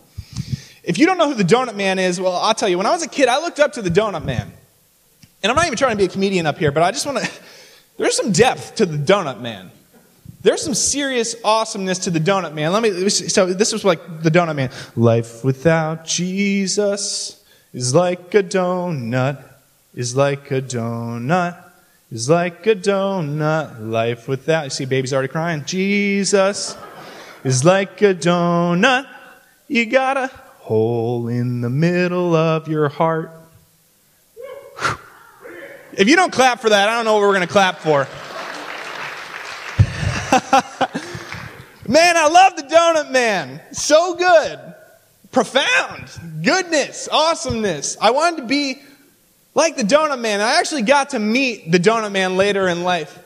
If 0.83 0.97
you 0.97 1.05
don't 1.05 1.19
know 1.19 1.27
who 1.27 1.35
the 1.35 1.43
Donut 1.43 1.75
Man 1.75 1.99
is, 1.99 2.19
well, 2.19 2.33
I'll 2.33 2.55
tell 2.55 2.67
you. 2.67 2.77
When 2.77 2.87
I 2.87 2.91
was 2.91 3.03
a 3.03 3.07
kid, 3.07 3.29
I 3.29 3.39
looked 3.39 3.59
up 3.59 3.73
to 3.73 3.83
the 3.83 3.91
Donut 3.91 4.25
Man. 4.25 4.51
And 5.43 5.49
I'm 5.51 5.55
not 5.55 5.67
even 5.67 5.77
trying 5.77 5.91
to 5.91 5.97
be 5.97 6.05
a 6.05 6.09
comedian 6.09 6.47
up 6.47 6.57
here, 6.57 6.71
but 6.71 6.81
I 6.81 6.89
just 6.89 7.05
want 7.05 7.19
to. 7.19 7.31
There's 7.97 8.15
some 8.15 8.31
depth 8.31 8.75
to 8.75 8.87
the 8.87 8.97
Donut 8.97 9.41
Man. 9.41 9.69
There's 10.41 10.61
some 10.61 10.73
serious 10.73 11.35
awesomeness 11.43 11.99
to 11.99 12.11
the 12.11 12.19
donut 12.19 12.53
man. 12.53 12.71
Let 12.71 12.81
me 12.81 13.09
so 13.09 13.45
this 13.47 13.73
was 13.73 13.83
like 13.83 14.23
the 14.23 14.31
donut 14.31 14.55
man. 14.55 14.71
Life 14.95 15.43
without 15.43 16.05
Jesus 16.05 17.38
is 17.73 17.93
like 17.93 18.33
a 18.33 18.43
donut, 18.43 19.43
is 19.93 20.15
like 20.15 20.51
a 20.51 20.61
donut, 20.61 21.63
is 22.11 22.29
like 22.29 22.65
a 22.67 22.75
donut. 22.75 23.89
Life 23.89 24.27
without 24.27 24.63
you 24.65 24.69
see 24.69 24.85
baby's 24.85 25.13
already 25.13 25.27
crying. 25.27 25.63
Jesus 25.65 26.75
is 27.43 27.63
like 27.63 28.01
a 28.01 28.13
donut. 28.13 29.07
You 29.67 29.85
got 29.85 30.17
a 30.17 30.27
hole 30.59 31.27
in 31.27 31.61
the 31.61 31.69
middle 31.69 32.35
of 32.35 32.67
your 32.67 32.89
heart. 32.89 33.31
If 35.93 36.07
you 36.07 36.15
don't 36.15 36.31
clap 36.31 36.61
for 36.61 36.69
that, 36.69 36.87
I 36.87 36.95
don't 36.95 37.05
know 37.05 37.15
what 37.15 37.21
we're 37.21 37.33
going 37.33 37.47
to 37.47 37.47
clap 37.47 37.79
for. 37.79 38.07
man, 41.89 42.15
I 42.15 42.29
love 42.29 42.55
the 42.55 42.61
Donut 42.63 43.11
Man. 43.11 43.59
So 43.73 44.15
good. 44.15 44.68
Profound. 45.31 46.09
Goodness. 46.43 47.07
Awesomeness. 47.11 47.97
I 48.01 48.11
wanted 48.11 48.41
to 48.41 48.47
be 48.47 48.81
like 49.53 49.75
the 49.75 49.83
Donut 49.83 50.19
Man. 50.19 50.41
I 50.41 50.59
actually 50.59 50.83
got 50.83 51.11
to 51.11 51.19
meet 51.19 51.71
the 51.71 51.79
Donut 51.79 52.11
Man 52.11 52.37
later 52.37 52.67
in 52.67 52.83
life. 52.83 53.17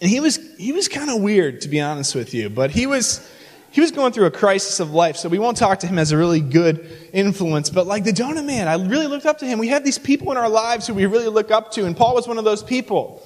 And 0.00 0.10
he 0.10 0.20
was, 0.20 0.38
he 0.56 0.72
was 0.72 0.88
kind 0.88 1.10
of 1.10 1.22
weird, 1.22 1.62
to 1.62 1.68
be 1.68 1.80
honest 1.80 2.14
with 2.14 2.34
you. 2.34 2.50
But 2.50 2.70
he 2.70 2.86
was, 2.86 3.26
he 3.70 3.80
was 3.80 3.90
going 3.90 4.12
through 4.12 4.26
a 4.26 4.30
crisis 4.30 4.78
of 4.78 4.92
life, 4.92 5.16
so 5.16 5.28
we 5.28 5.38
won't 5.38 5.56
talk 5.56 5.80
to 5.80 5.86
him 5.86 5.98
as 5.98 6.12
a 6.12 6.16
really 6.16 6.40
good 6.40 6.86
influence. 7.12 7.70
But 7.70 7.86
like 7.86 8.04
the 8.04 8.12
Donut 8.12 8.44
Man, 8.44 8.68
I 8.68 8.74
really 8.74 9.06
looked 9.06 9.26
up 9.26 9.38
to 9.38 9.46
him. 9.46 9.58
We 9.58 9.68
have 9.68 9.84
these 9.84 9.98
people 9.98 10.30
in 10.32 10.36
our 10.36 10.48
lives 10.48 10.86
who 10.86 10.94
we 10.94 11.06
really 11.06 11.28
look 11.28 11.50
up 11.50 11.72
to, 11.72 11.86
and 11.86 11.96
Paul 11.96 12.14
was 12.14 12.28
one 12.28 12.38
of 12.38 12.44
those 12.44 12.62
people. 12.62 13.22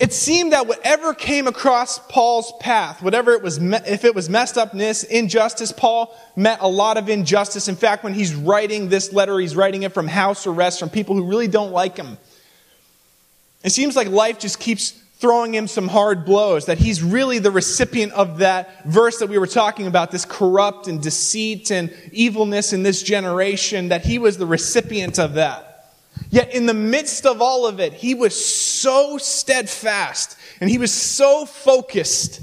It 0.00 0.12
seemed 0.12 0.52
that 0.52 0.68
whatever 0.68 1.12
came 1.12 1.48
across 1.48 1.98
Paul's 1.98 2.52
path, 2.60 3.02
whatever 3.02 3.32
it 3.32 3.42
was, 3.42 3.58
if 3.58 4.04
it 4.04 4.14
was 4.14 4.30
messed 4.30 4.56
upness, 4.56 5.02
injustice, 5.02 5.72
Paul 5.72 6.16
met 6.36 6.60
a 6.60 6.68
lot 6.68 6.96
of 6.96 7.08
injustice. 7.08 7.66
In 7.66 7.74
fact, 7.74 8.04
when 8.04 8.14
he's 8.14 8.32
writing 8.32 8.88
this 8.88 9.12
letter, 9.12 9.40
he's 9.40 9.56
writing 9.56 9.82
it 9.82 9.92
from 9.92 10.06
house 10.06 10.46
arrest, 10.46 10.78
from 10.78 10.88
people 10.88 11.16
who 11.16 11.24
really 11.24 11.48
don't 11.48 11.72
like 11.72 11.96
him. 11.96 12.16
It 13.64 13.70
seems 13.70 13.96
like 13.96 14.08
life 14.08 14.38
just 14.38 14.60
keeps 14.60 14.92
throwing 15.16 15.52
him 15.52 15.66
some 15.66 15.88
hard 15.88 16.24
blows, 16.24 16.66
that 16.66 16.78
he's 16.78 17.02
really 17.02 17.40
the 17.40 17.50
recipient 17.50 18.12
of 18.12 18.38
that 18.38 18.84
verse 18.84 19.18
that 19.18 19.28
we 19.28 19.36
were 19.36 19.48
talking 19.48 19.88
about, 19.88 20.12
this 20.12 20.24
corrupt 20.24 20.86
and 20.86 21.02
deceit 21.02 21.72
and 21.72 21.92
evilness 22.12 22.72
in 22.72 22.84
this 22.84 23.02
generation, 23.02 23.88
that 23.88 24.04
he 24.04 24.20
was 24.20 24.38
the 24.38 24.46
recipient 24.46 25.18
of 25.18 25.34
that. 25.34 25.67
Yet 26.30 26.54
in 26.54 26.66
the 26.66 26.74
midst 26.74 27.26
of 27.26 27.40
all 27.40 27.66
of 27.66 27.80
it, 27.80 27.92
he 27.92 28.14
was 28.14 28.34
so 28.44 29.18
steadfast 29.18 30.36
and 30.60 30.68
he 30.68 30.78
was 30.78 30.92
so 30.92 31.46
focused 31.46 32.42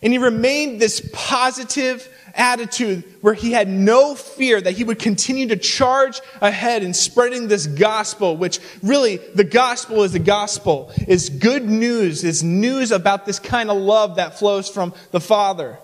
and 0.00 0.12
he 0.12 0.18
remained 0.18 0.80
this 0.80 1.08
positive 1.12 2.08
attitude 2.34 3.02
where 3.20 3.34
he 3.34 3.50
had 3.50 3.68
no 3.68 4.14
fear 4.14 4.60
that 4.60 4.76
he 4.76 4.84
would 4.84 5.00
continue 5.00 5.48
to 5.48 5.56
charge 5.56 6.20
ahead 6.40 6.84
in 6.84 6.94
spreading 6.94 7.48
this 7.48 7.66
gospel, 7.66 8.36
which 8.36 8.60
really 8.82 9.16
the 9.16 9.42
gospel 9.42 10.04
is 10.04 10.12
the 10.12 10.20
gospel, 10.20 10.92
is 11.08 11.30
good 11.30 11.68
news, 11.68 12.22
is 12.22 12.44
news 12.44 12.92
about 12.92 13.26
this 13.26 13.40
kind 13.40 13.70
of 13.70 13.76
love 13.76 14.16
that 14.16 14.38
flows 14.38 14.68
from 14.68 14.94
the 15.10 15.20
Father 15.20 15.78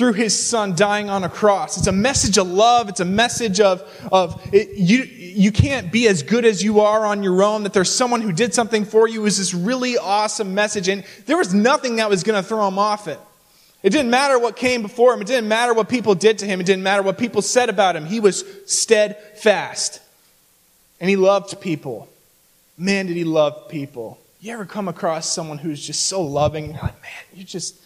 through 0.00 0.14
his 0.14 0.34
son 0.34 0.74
dying 0.74 1.10
on 1.10 1.24
a 1.24 1.28
cross. 1.28 1.76
It's 1.76 1.86
a 1.86 1.92
message 1.92 2.38
of 2.38 2.46
love. 2.46 2.88
It's 2.88 3.00
a 3.00 3.04
message 3.04 3.60
of, 3.60 3.82
of 4.10 4.40
it, 4.50 4.70
you, 4.74 5.02
you 5.02 5.52
can't 5.52 5.92
be 5.92 6.08
as 6.08 6.22
good 6.22 6.46
as 6.46 6.62
you 6.62 6.80
are 6.80 7.04
on 7.04 7.22
your 7.22 7.42
own, 7.42 7.64
that 7.64 7.74
there's 7.74 7.94
someone 7.94 8.22
who 8.22 8.32
did 8.32 8.54
something 8.54 8.86
for 8.86 9.06
you. 9.06 9.26
is 9.26 9.36
this 9.36 9.52
really 9.52 9.98
awesome 9.98 10.54
message. 10.54 10.88
And 10.88 11.04
there 11.26 11.36
was 11.36 11.52
nothing 11.52 11.96
that 11.96 12.08
was 12.08 12.22
going 12.22 12.42
to 12.42 12.48
throw 12.48 12.66
him 12.66 12.78
off 12.78 13.08
it. 13.08 13.20
It 13.82 13.90
didn't 13.90 14.10
matter 14.10 14.38
what 14.38 14.56
came 14.56 14.80
before 14.80 15.12
him. 15.12 15.20
It 15.20 15.26
didn't 15.26 15.48
matter 15.48 15.74
what 15.74 15.90
people 15.90 16.14
did 16.14 16.38
to 16.38 16.46
him. 16.46 16.60
It 16.60 16.64
didn't 16.64 16.82
matter 16.82 17.02
what 17.02 17.18
people 17.18 17.42
said 17.42 17.68
about 17.68 17.94
him. 17.94 18.06
He 18.06 18.20
was 18.20 18.42
steadfast. 18.64 20.00
And 20.98 21.10
he 21.10 21.16
loved 21.16 21.60
people. 21.60 22.08
Man, 22.78 23.06
did 23.06 23.18
he 23.18 23.24
love 23.24 23.68
people. 23.68 24.18
You 24.40 24.54
ever 24.54 24.64
come 24.64 24.88
across 24.88 25.28
someone 25.28 25.58
who's 25.58 25.86
just 25.86 26.06
so 26.06 26.22
loving? 26.22 26.70
You're 26.70 26.84
like, 26.84 27.02
man, 27.02 27.22
you 27.34 27.44
just 27.44 27.76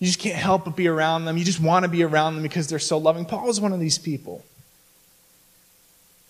you 0.00 0.06
just 0.06 0.18
can't 0.18 0.36
help 0.36 0.64
but 0.64 0.76
be 0.76 0.88
around 0.88 1.26
them. 1.26 1.36
You 1.36 1.44
just 1.44 1.60
want 1.60 1.84
to 1.84 1.88
be 1.88 2.02
around 2.02 2.34
them 2.34 2.42
because 2.42 2.66
they're 2.68 2.78
so 2.78 2.96
loving. 2.96 3.26
Paul 3.26 3.50
is 3.50 3.60
one 3.60 3.74
of 3.74 3.80
these 3.80 3.98
people. 3.98 4.42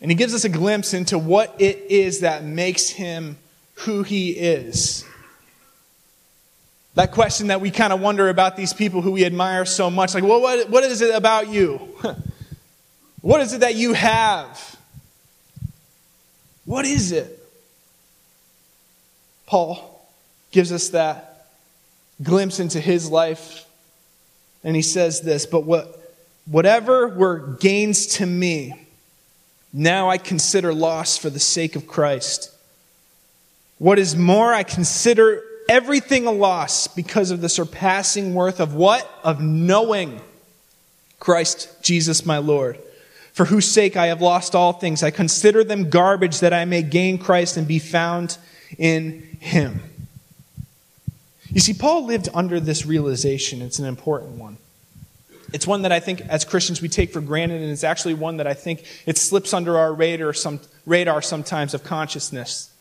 And 0.00 0.10
he 0.10 0.16
gives 0.16 0.34
us 0.34 0.44
a 0.44 0.48
glimpse 0.48 0.92
into 0.92 1.18
what 1.18 1.54
it 1.60 1.86
is 1.88 2.20
that 2.20 2.42
makes 2.42 2.88
him 2.88 3.38
who 3.74 4.02
he 4.02 4.30
is. 4.30 5.04
That 6.94 7.12
question 7.12 7.46
that 7.46 7.60
we 7.60 7.70
kind 7.70 7.92
of 7.92 8.00
wonder 8.00 8.28
about 8.28 8.56
these 8.56 8.72
people 8.72 9.02
who 9.02 9.12
we 9.12 9.24
admire 9.24 9.64
so 9.64 9.88
much 9.88 10.14
like, 10.14 10.24
well, 10.24 10.40
what, 10.40 10.68
what 10.68 10.82
is 10.82 11.00
it 11.00 11.14
about 11.14 11.48
you? 11.48 11.76
what 13.20 13.40
is 13.40 13.52
it 13.52 13.60
that 13.60 13.76
you 13.76 13.92
have? 13.92 14.76
What 16.64 16.84
is 16.84 17.12
it? 17.12 17.36
Paul 19.46 20.08
gives 20.50 20.72
us 20.72 20.88
that 20.88 21.29
glimpse 22.22 22.60
into 22.60 22.80
his 22.80 23.10
life. 23.10 23.66
And 24.62 24.76
he 24.76 24.82
says 24.82 25.22
this, 25.22 25.46
but 25.46 25.64
what, 25.64 26.14
whatever 26.46 27.08
were 27.08 27.56
gains 27.60 28.06
to 28.06 28.26
me, 28.26 28.74
now 29.72 30.10
I 30.10 30.18
consider 30.18 30.74
loss 30.74 31.16
for 31.16 31.30
the 31.30 31.40
sake 31.40 31.76
of 31.76 31.86
Christ. 31.86 32.54
What 33.78 33.98
is 33.98 34.16
more, 34.16 34.52
I 34.52 34.62
consider 34.62 35.42
everything 35.68 36.26
a 36.26 36.32
loss 36.32 36.88
because 36.88 37.30
of 37.30 37.40
the 37.40 37.48
surpassing 37.48 38.34
worth 38.34 38.60
of 38.60 38.74
what? 38.74 39.08
Of 39.22 39.40
knowing 39.40 40.20
Christ 41.20 41.82
Jesus 41.82 42.26
my 42.26 42.38
Lord. 42.38 42.78
For 43.32 43.44
whose 43.44 43.70
sake 43.70 43.96
I 43.96 44.08
have 44.08 44.20
lost 44.20 44.54
all 44.54 44.72
things. 44.72 45.02
I 45.02 45.10
consider 45.10 45.62
them 45.62 45.88
garbage 45.88 46.40
that 46.40 46.52
I 46.52 46.64
may 46.64 46.82
gain 46.82 47.16
Christ 47.16 47.56
and 47.56 47.66
be 47.66 47.78
found 47.78 48.36
in 48.76 49.38
him. 49.38 49.80
You 51.52 51.60
see, 51.60 51.74
Paul 51.74 52.06
lived 52.06 52.28
under 52.32 52.60
this 52.60 52.86
realization. 52.86 53.60
It's 53.60 53.78
an 53.78 53.86
important 53.86 54.32
one. 54.32 54.56
It's 55.52 55.66
one 55.66 55.82
that 55.82 55.90
I 55.90 55.98
think 55.98 56.20
as 56.22 56.44
Christians 56.44 56.80
we 56.80 56.88
take 56.88 57.12
for 57.12 57.20
granted, 57.20 57.60
and 57.60 57.70
it's 57.70 57.82
actually 57.82 58.14
one 58.14 58.36
that 58.36 58.46
I 58.46 58.54
think 58.54 58.84
it 59.04 59.18
slips 59.18 59.52
under 59.52 59.76
our 59.76 59.92
radar, 59.92 60.32
some, 60.32 60.60
radar 60.86 61.22
sometimes 61.22 61.74
of 61.74 61.82
consciousness. 61.82 62.72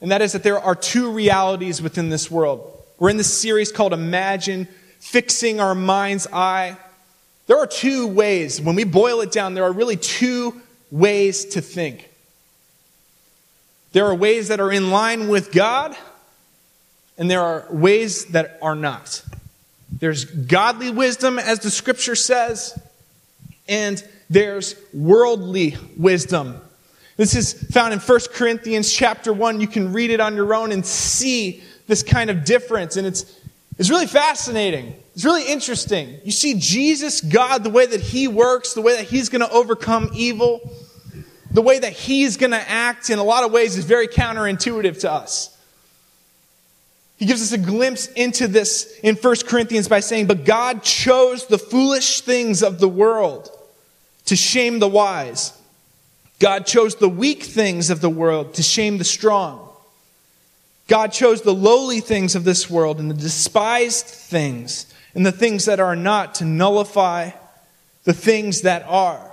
And 0.00 0.12
that 0.12 0.22
is 0.22 0.32
that 0.32 0.44
there 0.44 0.60
are 0.60 0.76
two 0.76 1.10
realities 1.10 1.82
within 1.82 2.08
this 2.08 2.30
world. 2.30 2.84
We're 2.98 3.10
in 3.10 3.16
this 3.16 3.36
series 3.36 3.72
called 3.72 3.92
Imagine, 3.92 4.68
Fixing 5.00 5.60
Our 5.60 5.74
Mind's 5.74 6.26
Eye. 6.32 6.76
There 7.48 7.58
are 7.58 7.66
two 7.66 8.06
ways. 8.06 8.60
When 8.60 8.76
we 8.76 8.84
boil 8.84 9.20
it 9.20 9.32
down, 9.32 9.54
there 9.54 9.64
are 9.64 9.72
really 9.72 9.96
two 9.96 10.60
ways 10.90 11.46
to 11.46 11.60
think. 11.60 12.08
There 13.92 14.06
are 14.06 14.14
ways 14.14 14.48
that 14.48 14.60
are 14.60 14.70
in 14.70 14.90
line 14.92 15.28
with 15.28 15.50
God, 15.50 15.96
and 17.20 17.30
there 17.30 17.42
are 17.42 17.66
ways 17.70 18.24
that 18.26 18.58
are 18.62 18.74
not. 18.74 19.22
There's 19.92 20.24
godly 20.24 20.90
wisdom, 20.90 21.38
as 21.38 21.60
the 21.60 21.70
scripture 21.70 22.16
says, 22.16 22.76
and 23.68 24.02
there's 24.30 24.74
worldly 24.94 25.76
wisdom. 25.98 26.58
This 27.18 27.34
is 27.34 27.52
found 27.52 27.92
in 27.92 27.98
1 28.00 28.20
Corinthians 28.32 28.90
chapter 28.90 29.34
1. 29.34 29.60
You 29.60 29.66
can 29.66 29.92
read 29.92 30.10
it 30.10 30.20
on 30.20 30.34
your 30.34 30.54
own 30.54 30.72
and 30.72 30.84
see 30.84 31.62
this 31.86 32.02
kind 32.02 32.30
of 32.30 32.46
difference. 32.46 32.96
And 32.96 33.06
it's, 33.06 33.38
it's 33.78 33.90
really 33.90 34.06
fascinating. 34.06 34.96
It's 35.14 35.24
really 35.24 35.46
interesting. 35.46 36.18
You 36.24 36.32
see 36.32 36.54
Jesus, 36.54 37.20
God, 37.20 37.64
the 37.64 37.70
way 37.70 37.84
that 37.84 38.00
He 38.00 38.28
works, 38.28 38.72
the 38.72 38.80
way 38.80 38.96
that 38.96 39.04
He's 39.04 39.28
going 39.28 39.42
to 39.42 39.50
overcome 39.50 40.10
evil, 40.14 40.72
the 41.50 41.60
way 41.60 41.78
that 41.78 41.92
He's 41.92 42.38
going 42.38 42.52
to 42.52 42.70
act 42.70 43.10
in 43.10 43.18
a 43.18 43.24
lot 43.24 43.44
of 43.44 43.52
ways 43.52 43.76
is 43.76 43.84
very 43.84 44.08
counterintuitive 44.08 45.00
to 45.00 45.12
us. 45.12 45.54
He 47.20 47.26
gives 47.26 47.42
us 47.42 47.52
a 47.52 47.58
glimpse 47.58 48.06
into 48.06 48.48
this 48.48 48.98
in 49.02 49.14
1 49.14 49.36
Corinthians 49.46 49.88
by 49.88 50.00
saying, 50.00 50.26
But 50.26 50.46
God 50.46 50.82
chose 50.82 51.46
the 51.46 51.58
foolish 51.58 52.22
things 52.22 52.62
of 52.62 52.80
the 52.80 52.88
world 52.88 53.50
to 54.24 54.34
shame 54.34 54.78
the 54.78 54.88
wise. 54.88 55.52
God 56.38 56.64
chose 56.64 56.96
the 56.96 57.10
weak 57.10 57.42
things 57.42 57.90
of 57.90 58.00
the 58.00 58.08
world 58.08 58.54
to 58.54 58.62
shame 58.62 58.96
the 58.96 59.04
strong. 59.04 59.68
God 60.88 61.12
chose 61.12 61.42
the 61.42 61.54
lowly 61.54 62.00
things 62.00 62.34
of 62.34 62.44
this 62.44 62.70
world 62.70 62.98
and 62.98 63.10
the 63.10 63.14
despised 63.14 64.06
things 64.06 64.86
and 65.14 65.26
the 65.26 65.30
things 65.30 65.66
that 65.66 65.78
are 65.78 65.94
not 65.94 66.36
to 66.36 66.46
nullify 66.46 67.32
the 68.04 68.14
things 68.14 68.62
that 68.62 68.82
are. 68.88 69.30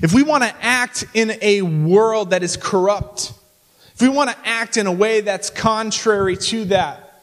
If 0.00 0.14
we 0.14 0.22
want 0.22 0.44
to 0.44 0.54
act 0.60 1.06
in 1.12 1.32
a 1.42 1.62
world 1.62 2.30
that 2.30 2.44
is 2.44 2.56
corrupt, 2.56 3.32
if 4.00 4.08
we 4.08 4.08
want 4.08 4.30
to 4.30 4.48
act 4.48 4.78
in 4.78 4.86
a 4.86 4.92
way 4.92 5.20
that's 5.20 5.50
contrary 5.50 6.34
to 6.34 6.64
that, 6.66 7.22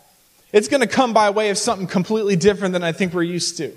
it's 0.54 0.68
going 0.68 0.82
to 0.82 0.88
come 0.88 1.12
by 1.12 1.32
way 1.32 1.50
of 1.50 1.58
something 1.58 1.88
completely 1.88 2.36
different 2.36 2.74
than 2.74 2.84
I 2.84 2.92
think 2.92 3.16
we're 3.16 3.24
used 3.24 3.58
to. 3.58 3.76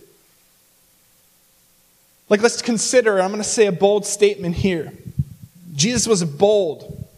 Like, 2.29 2.43
let's 2.43 2.61
consider, 2.61 3.19
I'm 3.19 3.31
going 3.31 3.43
to 3.43 3.49
say 3.49 3.65
a 3.65 3.73
bold 3.73 4.05
statement 4.05 4.55
here. 4.55 4.93
Jesus 5.75 6.07
was 6.07 6.23
bold. 6.23 7.09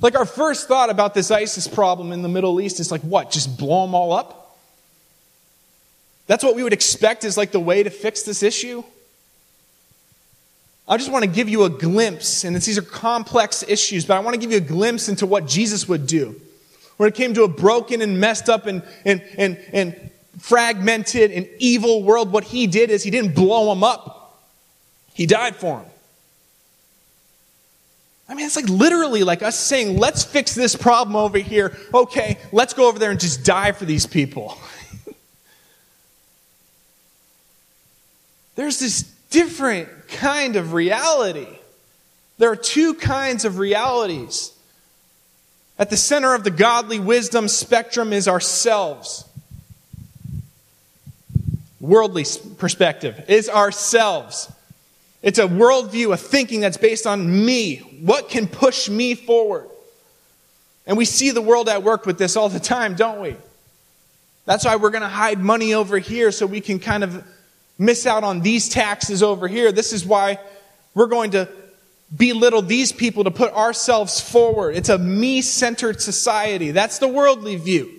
Like 0.00 0.16
our 0.16 0.24
first 0.24 0.66
thought 0.66 0.88
about 0.88 1.12
this 1.12 1.30
ISIS 1.30 1.68
problem 1.68 2.10
in 2.10 2.22
the 2.22 2.28
Middle 2.30 2.58
East 2.58 2.80
is 2.80 2.90
like, 2.90 3.02
what? 3.02 3.30
Just 3.30 3.58
blow 3.58 3.84
them 3.84 3.94
all 3.94 4.14
up? 4.14 4.56
That's 6.26 6.42
what 6.42 6.56
we 6.56 6.62
would 6.62 6.72
expect 6.72 7.24
is 7.24 7.36
like 7.36 7.52
the 7.52 7.60
way 7.60 7.82
to 7.82 7.90
fix 7.90 8.22
this 8.22 8.42
issue? 8.42 8.82
I 10.86 10.98
just 10.98 11.10
want 11.10 11.24
to 11.24 11.30
give 11.30 11.48
you 11.48 11.64
a 11.64 11.70
glimpse, 11.70 12.44
and 12.44 12.54
these 12.56 12.76
are 12.76 12.82
complex 12.82 13.64
issues, 13.66 14.04
but 14.04 14.16
I 14.16 14.20
want 14.20 14.34
to 14.34 14.40
give 14.40 14.50
you 14.50 14.58
a 14.58 14.60
glimpse 14.60 15.08
into 15.08 15.26
what 15.26 15.46
Jesus 15.46 15.88
would 15.88 16.06
do. 16.06 16.38
When 16.98 17.08
it 17.08 17.14
came 17.14 17.32
to 17.34 17.44
a 17.44 17.48
broken 17.48 18.02
and 18.02 18.20
messed 18.20 18.48
up 18.48 18.66
and, 18.66 18.82
and, 19.04 19.22
and, 19.38 19.58
and 19.72 20.10
fragmented 20.38 21.30
and 21.30 21.48
evil 21.58 22.02
world, 22.02 22.30
what 22.32 22.44
he 22.44 22.66
did 22.66 22.90
is 22.90 23.02
he 23.02 23.10
didn't 23.10 23.34
blow 23.34 23.74
them 23.74 23.82
up. 23.82 24.42
He 25.14 25.26
died 25.26 25.56
for 25.56 25.78
them. 25.78 25.86
I 28.28 28.34
mean, 28.34 28.46
it's 28.46 28.56
like 28.56 28.68
literally 28.68 29.22
like 29.22 29.42
us 29.42 29.58
saying, 29.58 29.98
let's 29.98 30.24
fix 30.24 30.54
this 30.54 30.76
problem 30.76 31.16
over 31.16 31.38
here. 31.38 31.76
Okay, 31.92 32.38
let's 32.52 32.74
go 32.74 32.88
over 32.88 32.98
there 32.98 33.10
and 33.10 33.20
just 33.20 33.44
die 33.44 33.72
for 33.72 33.84
these 33.84 34.06
people. 34.06 34.58
There's 38.54 38.78
this 38.78 39.02
different 39.30 40.03
kind 40.14 40.56
of 40.56 40.72
reality. 40.72 41.48
There 42.38 42.50
are 42.50 42.56
two 42.56 42.94
kinds 42.94 43.44
of 43.44 43.58
realities. 43.58 44.52
At 45.78 45.90
the 45.90 45.96
center 45.96 46.34
of 46.34 46.44
the 46.44 46.50
godly 46.50 46.98
wisdom 46.98 47.48
spectrum 47.48 48.12
is 48.12 48.28
ourselves. 48.28 49.24
Worldly 51.80 52.24
perspective 52.56 53.24
is 53.28 53.48
ourselves. 53.48 54.50
It's 55.22 55.38
a 55.38 55.46
worldview, 55.46 56.12
a 56.12 56.16
thinking 56.16 56.60
that's 56.60 56.76
based 56.76 57.06
on 57.06 57.44
me. 57.44 57.76
What 58.00 58.28
can 58.28 58.46
push 58.46 58.88
me 58.88 59.14
forward? 59.14 59.68
And 60.86 60.96
we 60.96 61.04
see 61.04 61.30
the 61.30 61.42
world 61.42 61.68
at 61.68 61.82
work 61.82 62.06
with 62.06 62.18
this 62.18 62.36
all 62.36 62.48
the 62.48 62.60
time, 62.60 62.94
don't 62.94 63.20
we? 63.20 63.36
That's 64.44 64.64
why 64.64 64.76
we're 64.76 64.90
going 64.90 65.02
to 65.02 65.08
hide 65.08 65.38
money 65.38 65.74
over 65.74 65.98
here 65.98 66.30
so 66.30 66.46
we 66.46 66.60
can 66.60 66.78
kind 66.78 67.02
of 67.02 67.24
miss 67.78 68.06
out 68.06 68.24
on 68.24 68.40
these 68.40 68.68
taxes 68.68 69.22
over 69.22 69.48
here. 69.48 69.72
This 69.72 69.92
is 69.92 70.04
why 70.04 70.38
we're 70.94 71.06
going 71.06 71.32
to 71.32 71.48
belittle 72.14 72.62
these 72.62 72.92
people 72.92 73.24
to 73.24 73.30
put 73.30 73.52
ourselves 73.52 74.20
forward. 74.20 74.76
It's 74.76 74.88
a 74.88 74.98
me 74.98 75.42
centered 75.42 76.00
society. 76.00 76.70
That's 76.70 76.98
the 76.98 77.08
worldly 77.08 77.56
view. 77.56 77.90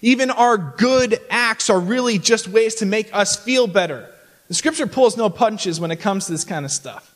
Even 0.00 0.30
our 0.30 0.56
good 0.56 1.20
acts 1.28 1.70
are 1.70 1.80
really 1.80 2.18
just 2.18 2.46
ways 2.46 2.76
to 2.76 2.86
make 2.86 3.12
us 3.12 3.36
feel 3.36 3.66
better. 3.66 4.08
The 4.46 4.54
scripture 4.54 4.86
pulls 4.86 5.16
no 5.16 5.28
punches 5.28 5.80
when 5.80 5.90
it 5.90 5.96
comes 5.96 6.26
to 6.26 6.32
this 6.32 6.44
kind 6.44 6.64
of 6.64 6.70
stuff. 6.70 7.14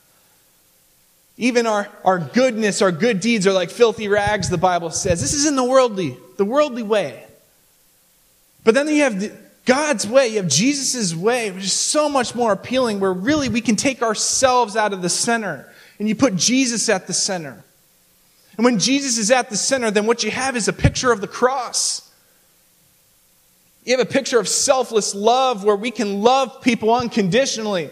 Even 1.36 1.66
our, 1.66 1.88
our 2.04 2.18
goodness, 2.18 2.82
our 2.82 2.92
good 2.92 3.20
deeds 3.20 3.46
are 3.46 3.52
like 3.52 3.70
filthy 3.70 4.08
rags, 4.08 4.50
the 4.50 4.58
Bible 4.58 4.90
says. 4.90 5.20
This 5.20 5.32
is 5.32 5.46
in 5.46 5.56
the 5.56 5.64
worldly, 5.64 6.16
the 6.36 6.44
worldly 6.44 6.82
way. 6.82 7.24
But 8.64 8.74
then 8.74 8.88
you 8.88 9.02
have 9.02 9.32
God's 9.64 10.06
way, 10.06 10.28
you 10.28 10.36
have 10.36 10.48
Jesus' 10.48 11.14
way, 11.14 11.50
which 11.50 11.64
is 11.64 11.72
so 11.72 12.08
much 12.08 12.34
more 12.34 12.52
appealing, 12.52 12.98
where 12.98 13.12
really 13.12 13.48
we 13.48 13.60
can 13.60 13.76
take 13.76 14.02
ourselves 14.02 14.76
out 14.76 14.92
of 14.92 15.02
the 15.02 15.08
center 15.08 15.68
and 15.98 16.08
you 16.08 16.16
put 16.16 16.34
Jesus 16.34 16.88
at 16.88 17.06
the 17.06 17.12
center. 17.12 17.62
And 18.56 18.64
when 18.64 18.78
Jesus 18.78 19.18
is 19.18 19.30
at 19.30 19.50
the 19.50 19.56
center, 19.56 19.90
then 19.90 20.06
what 20.06 20.24
you 20.24 20.30
have 20.30 20.56
is 20.56 20.66
a 20.66 20.72
picture 20.72 21.12
of 21.12 21.20
the 21.20 21.28
cross. 21.28 22.10
You 23.84 23.96
have 23.96 24.06
a 24.06 24.10
picture 24.10 24.38
of 24.38 24.48
selfless 24.48 25.14
love 25.14 25.64
where 25.64 25.76
we 25.76 25.90
can 25.90 26.22
love 26.22 26.60
people 26.60 26.92
unconditionally, 26.92 27.90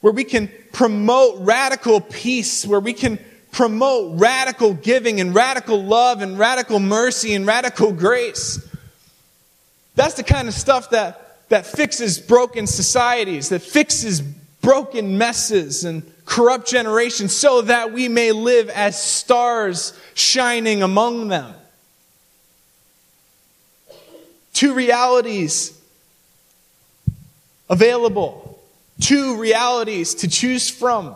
where 0.00 0.12
we 0.12 0.24
can 0.24 0.50
promote 0.72 1.36
radical 1.40 2.00
peace, 2.00 2.66
where 2.66 2.80
we 2.80 2.92
can 2.92 3.18
promote 3.52 4.18
radical 4.18 4.74
giving 4.74 5.20
and 5.20 5.34
radical 5.34 5.82
love 5.82 6.20
and 6.20 6.38
radical 6.38 6.80
mercy 6.80 7.34
and 7.34 7.46
radical 7.46 7.92
grace. 7.92 8.66
That's 9.94 10.14
the 10.14 10.22
kind 10.22 10.48
of 10.48 10.54
stuff 10.54 10.90
that, 10.90 11.48
that 11.48 11.66
fixes 11.66 12.18
broken 12.18 12.66
societies, 12.66 13.50
that 13.50 13.62
fixes 13.62 14.20
broken 14.20 15.18
messes 15.18 15.84
and 15.84 16.02
corrupt 16.24 16.66
generations 16.66 17.34
so 17.34 17.62
that 17.62 17.92
we 17.92 18.08
may 18.08 18.32
live 18.32 18.68
as 18.70 19.00
stars 19.00 19.92
shining 20.14 20.82
among 20.82 21.28
them. 21.28 21.54
Two 24.52 24.74
realities 24.74 25.78
available, 27.68 28.62
two 29.00 29.36
realities 29.36 30.14
to 30.16 30.28
choose 30.28 30.70
from. 30.70 31.14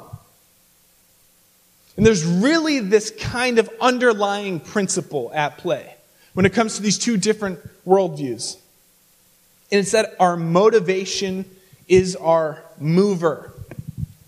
And 1.96 2.07
there's 2.07 2.24
really 2.24 2.79
this 2.79 3.11
kind 3.11 3.59
of 3.59 3.68
underlying 3.81 4.61
principle 4.61 5.33
at 5.35 5.59
play 5.59 5.94
when 6.35 6.46
it 6.46 6.53
comes 6.53 6.76
to 6.76 6.83
these 6.83 6.98
two 6.98 7.16
different 7.16 7.59
worldviews. 7.85 8.57
And 9.70 9.81
it's 9.81 9.92
that 9.92 10.16
our 10.18 10.37
motivation 10.37 11.44
is 11.88 12.16
our 12.16 12.62
mover. 12.78 13.52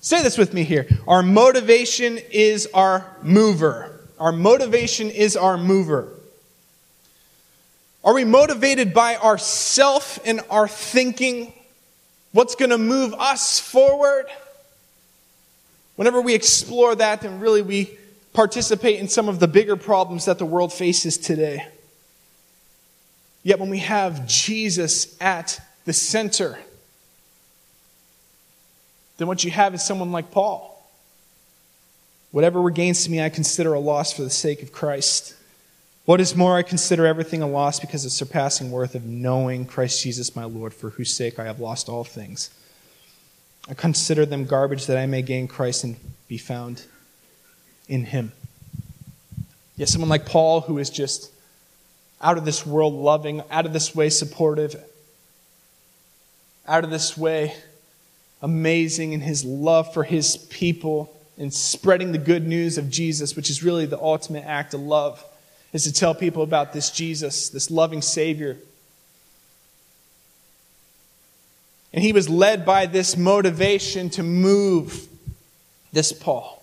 Say 0.01 0.23
this 0.23 0.39
with 0.39 0.55
me 0.55 0.65
here. 0.65 0.89
Our 1.07 1.23
motivation 1.23 2.19
is 2.31 2.69
our 2.73 3.07
mover. 3.23 4.01
Our 4.19 4.33
motivation 4.33 5.11
is 5.11 5.37
our 5.37 5.57
mover. 5.57 6.09
Are 8.03 8.15
we 8.15 8.25
motivated 8.25 8.95
by 8.95 9.17
ourself 9.17 10.19
and 10.25 10.41
our 10.51 10.67
thinking? 10.67 11.53
What's 12.33 12.55
going 12.55 12.71
to 12.71 12.79
move 12.79 13.13
us 13.15 13.61
forward? 13.61 14.27
Whenever 15.97 16.23
we 16.23 16.35
explore 16.35 16.95
that, 16.95 17.21
then 17.21 17.41
really 17.41 17.61
we 17.61 17.99
participate 18.33 19.01
in 19.01 19.09
some 19.09 19.29
of 19.29 19.39
the 19.39 19.49
bigger 19.49 19.77
problems 19.77 20.25
that 20.25 20.39
the 20.39 20.47
world 20.47 20.73
faces 20.73 21.19
today. 21.19 21.67
Yet 23.43 23.59
when 23.59 23.71
we 23.71 23.79
have 23.79 24.27
Jesus 24.27 25.17
at 25.21 25.61
the 25.85 25.93
center, 25.93 26.59
then 29.17 29.29
what 29.29 29.45
you 29.45 29.51
have 29.51 29.75
is 29.75 29.83
someone 29.83 30.13
like 30.13 30.31
Paul. 30.31 30.71
Whatever 32.33 32.61
regains 32.61 33.05
to 33.05 33.11
me, 33.11 33.23
I 33.23 33.29
consider 33.29 33.75
a 33.75 33.81
loss 33.81 34.13
for 34.13 34.23
the 34.23 34.31
sake 34.31 34.63
of 34.63 34.73
Christ. 34.73 35.35
What 36.05 36.21
is 36.21 36.37
more, 36.37 36.57
I 36.57 36.63
consider 36.63 37.07
everything 37.07 37.43
a 37.43 37.47
loss 37.47 37.81
because 37.81 38.05
of 38.05 38.11
the 38.11 38.17
surpassing 38.17 38.71
worth 38.71 38.95
of 38.95 39.05
knowing 39.05 39.67
Christ 39.67 40.03
Jesus 40.03 40.37
my 40.37 40.45
Lord, 40.45 40.73
for 40.73 40.91
whose 40.91 41.13
sake 41.13 41.39
I 41.39 41.45
have 41.45 41.61
lost 41.61 41.89
all 41.89 42.05
things. 42.05 42.51
I 43.69 43.75
consider 43.75 44.25
them 44.27 44.45
garbage 44.47 44.87
that 44.87 44.97
I 44.97 45.07
may 45.07 45.23
gain 45.23 45.49
Christ 45.49 45.85
and 45.85 45.97
be 46.29 46.39
found 46.39 46.85
in 47.89 48.05
him. 48.07 48.33
Yet 49.77 49.89
someone 49.89 50.09
like 50.09 50.27
Paul, 50.27 50.63
who 50.63 50.79
is 50.79 50.91
just 50.91 51.31
out 52.21 52.39
of 52.39 52.45
this 52.45 52.67
world 52.67 52.95
loving, 52.95 53.43
out 53.51 53.67
of 53.67 53.73
this 53.73 53.95
way 53.95 54.11
supportive, 54.11 54.77
out 56.67 56.85
of 56.85 56.91
this 56.91 57.17
way 57.17 57.55
amazing 58.43 59.13
in 59.13 59.21
his 59.21 59.45
love 59.45 59.93
for 59.93 60.03
his 60.03 60.37
people 60.37 61.15
and 61.39 61.53
spreading 61.53 62.13
the 62.13 62.19
good 62.19 62.47
news 62.47 62.79
of 62.79 62.91
Jesus, 62.91 63.35
which 63.35 63.51
is 63.51 63.63
really 63.63 63.87
the 63.87 64.01
ultimate 64.01 64.45
act 64.45 64.75
of 64.75 64.81
love 64.81 65.25
is 65.73 65.85
to 65.85 65.93
tell 65.93 66.15
people 66.15 66.43
about 66.43 66.73
this 66.73 66.91
Jesus, 66.91 67.49
this 67.49 67.71
loving 67.71 68.03
Savior. 68.03 68.59
And 71.93 72.03
he 72.03 72.13
was 72.13 72.29
led 72.29 72.65
by 72.65 72.87
this 72.87 73.17
motivation 73.17 74.11
to 74.11 74.23
move 74.23 75.09
this 75.93 76.13
Paul. 76.13 76.60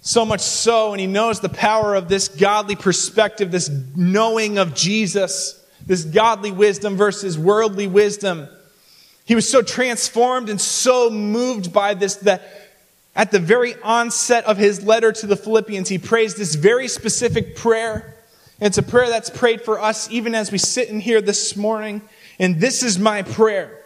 So 0.00 0.24
much 0.24 0.40
so, 0.40 0.92
and 0.92 1.00
he 1.00 1.06
knows 1.06 1.40
the 1.40 1.48
power 1.48 1.94
of 1.94 2.08
this 2.08 2.28
godly 2.28 2.76
perspective, 2.76 3.50
this 3.50 3.70
knowing 3.96 4.58
of 4.58 4.74
Jesus, 4.74 5.64
this 5.84 6.04
godly 6.04 6.52
wisdom 6.52 6.96
versus 6.96 7.38
worldly 7.38 7.86
wisdom. 7.86 8.48
He 9.24 9.34
was 9.34 9.50
so 9.50 9.60
transformed 9.60 10.48
and 10.48 10.60
so 10.60 11.10
moved 11.10 11.72
by 11.72 11.94
this 11.94 12.16
that 12.16 12.42
at 13.14 13.32
the 13.32 13.40
very 13.40 13.74
onset 13.82 14.44
of 14.44 14.56
his 14.56 14.84
letter 14.84 15.10
to 15.10 15.26
the 15.26 15.36
Philippians, 15.36 15.88
he 15.88 15.98
prays 15.98 16.36
this 16.36 16.54
very 16.54 16.86
specific 16.86 17.56
prayer. 17.56 18.14
And 18.60 18.68
it's 18.68 18.78
a 18.78 18.82
prayer 18.82 19.08
that's 19.08 19.30
prayed 19.30 19.62
for 19.62 19.80
us 19.80 20.10
even 20.10 20.34
as 20.34 20.52
we 20.52 20.58
sit 20.58 20.88
in 20.88 21.00
here 21.00 21.20
this 21.20 21.56
morning. 21.56 22.02
And 22.38 22.60
this 22.60 22.82
is 22.82 22.98
my 22.98 23.22
prayer. 23.22 23.76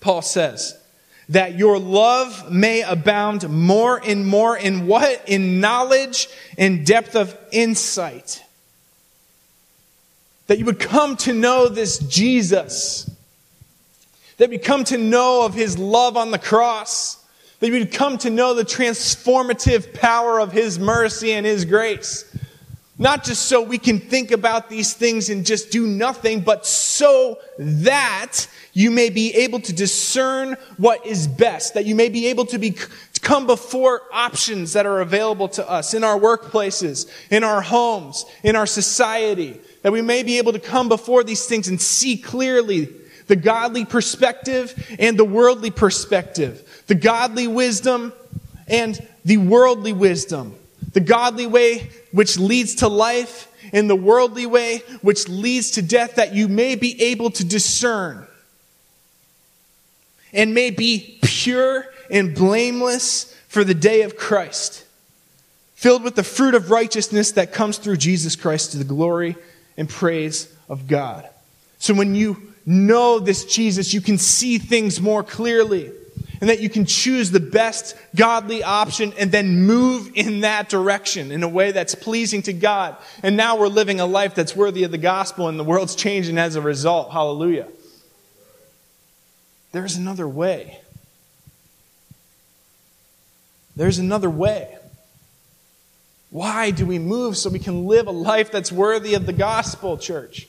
Paul 0.00 0.22
says, 0.22 0.78
that 1.28 1.56
your 1.56 1.78
love 1.78 2.50
may 2.50 2.82
abound 2.82 3.48
more 3.48 4.00
and 4.04 4.26
more 4.26 4.56
in 4.56 4.86
what? 4.86 5.28
In 5.28 5.60
knowledge 5.60 6.28
and 6.58 6.86
depth 6.86 7.16
of 7.16 7.36
insight. 7.50 8.42
That 10.46 10.58
you 10.58 10.64
would 10.66 10.80
come 10.80 11.16
to 11.18 11.32
know 11.32 11.68
this 11.68 11.98
Jesus. 11.98 13.10
That 14.36 14.52
you 14.52 14.58
come 14.58 14.84
to 14.84 14.98
know 14.98 15.44
of 15.44 15.54
his 15.54 15.78
love 15.78 16.16
on 16.16 16.30
the 16.30 16.38
cross 16.38 17.24
that 17.64 17.70
you 17.70 17.78
would 17.78 17.92
come 17.92 18.18
to 18.18 18.28
know 18.28 18.52
the 18.52 18.62
transformative 18.62 19.94
power 19.94 20.38
of 20.38 20.52
His 20.52 20.78
mercy 20.78 21.32
and 21.32 21.46
His 21.46 21.64
grace. 21.64 22.30
Not 22.98 23.24
just 23.24 23.46
so 23.46 23.62
we 23.62 23.78
can 23.78 24.00
think 24.00 24.32
about 24.32 24.68
these 24.68 24.92
things 24.92 25.30
and 25.30 25.46
just 25.46 25.70
do 25.70 25.86
nothing, 25.86 26.42
but 26.42 26.66
so 26.66 27.38
that 27.58 28.46
you 28.74 28.90
may 28.90 29.08
be 29.08 29.32
able 29.34 29.60
to 29.60 29.72
discern 29.72 30.56
what 30.76 31.06
is 31.06 31.26
best, 31.26 31.74
that 31.74 31.86
you 31.86 31.94
may 31.94 32.08
be 32.08 32.26
able 32.26 32.44
to 32.46 32.58
be 32.58 32.76
come 33.24 33.46
before 33.46 34.02
options 34.12 34.74
that 34.74 34.84
are 34.84 35.00
available 35.00 35.48
to 35.48 35.68
us 35.68 35.94
in 35.94 36.04
our 36.04 36.18
workplaces, 36.18 37.10
in 37.30 37.42
our 37.42 37.62
homes, 37.62 38.26
in 38.42 38.54
our 38.54 38.66
society, 38.66 39.58
that 39.82 39.92
we 39.92 40.02
may 40.02 40.22
be 40.22 40.38
able 40.38 40.52
to 40.52 40.58
come 40.58 40.88
before 40.88 41.24
these 41.24 41.46
things 41.46 41.66
and 41.66 41.80
see 41.80 42.16
clearly 42.16 42.88
the 43.26 43.36
godly 43.36 43.86
perspective 43.86 44.96
and 44.98 45.18
the 45.18 45.24
worldly 45.24 45.70
perspective, 45.70 46.84
the 46.86 46.94
godly 46.94 47.48
wisdom 47.48 48.12
and 48.68 49.00
the 49.24 49.38
worldly 49.38 49.94
wisdom, 49.94 50.54
the 50.92 51.00
godly 51.00 51.46
way 51.46 51.90
which 52.12 52.38
leads 52.38 52.76
to 52.76 52.88
life 52.88 53.50
and 53.72 53.88
the 53.88 53.96
worldly 53.96 54.44
way 54.44 54.82
which 55.00 55.28
leads 55.28 55.72
to 55.72 55.82
death, 55.82 56.16
that 56.16 56.34
you 56.34 56.46
may 56.46 56.74
be 56.74 57.02
able 57.04 57.30
to 57.30 57.44
discern 57.44 58.26
and 60.34 60.52
may 60.52 60.70
be 60.70 61.18
pure 61.22 61.86
and 62.10 62.34
blameless 62.34 63.34
for 63.48 63.64
the 63.64 63.74
day 63.74 64.02
of 64.02 64.16
Christ, 64.16 64.84
filled 65.74 66.02
with 66.02 66.16
the 66.16 66.24
fruit 66.24 66.54
of 66.54 66.70
righteousness 66.70 67.32
that 67.32 67.52
comes 67.52 67.78
through 67.78 67.96
Jesus 67.96 68.36
Christ 68.36 68.72
to 68.72 68.78
the 68.78 68.84
glory 68.84 69.36
and 69.76 69.88
praise 69.88 70.52
of 70.68 70.86
God. 70.88 71.28
So 71.78 71.94
when 71.94 72.14
you 72.14 72.52
know 72.66 73.18
this 73.18 73.44
Jesus, 73.44 73.94
you 73.94 74.00
can 74.00 74.18
see 74.18 74.58
things 74.58 75.00
more 75.00 75.22
clearly 75.22 75.92
and 76.40 76.50
that 76.50 76.60
you 76.60 76.68
can 76.68 76.84
choose 76.84 77.30
the 77.30 77.40
best 77.40 77.96
godly 78.14 78.62
option 78.62 79.12
and 79.18 79.30
then 79.30 79.62
move 79.62 80.10
in 80.14 80.40
that 80.40 80.68
direction 80.68 81.30
in 81.30 81.42
a 81.42 81.48
way 81.48 81.72
that's 81.72 81.94
pleasing 81.94 82.42
to 82.42 82.52
God. 82.52 82.96
And 83.22 83.36
now 83.36 83.56
we're 83.56 83.68
living 83.68 84.00
a 84.00 84.06
life 84.06 84.34
that's 84.34 84.56
worthy 84.56 84.84
of 84.84 84.90
the 84.90 84.98
gospel 84.98 85.48
and 85.48 85.58
the 85.58 85.64
world's 85.64 85.94
changing 85.94 86.38
as 86.38 86.56
a 86.56 86.60
result. 86.60 87.12
Hallelujah. 87.12 87.68
There's 89.74 89.96
another 89.96 90.28
way. 90.28 90.78
There's 93.74 93.98
another 93.98 94.30
way. 94.30 94.78
Why 96.30 96.70
do 96.70 96.86
we 96.86 97.00
move 97.00 97.36
so 97.36 97.50
we 97.50 97.58
can 97.58 97.88
live 97.88 98.06
a 98.06 98.12
life 98.12 98.52
that's 98.52 98.70
worthy 98.70 99.14
of 99.14 99.26
the 99.26 99.32
gospel, 99.32 99.98
church? 99.98 100.46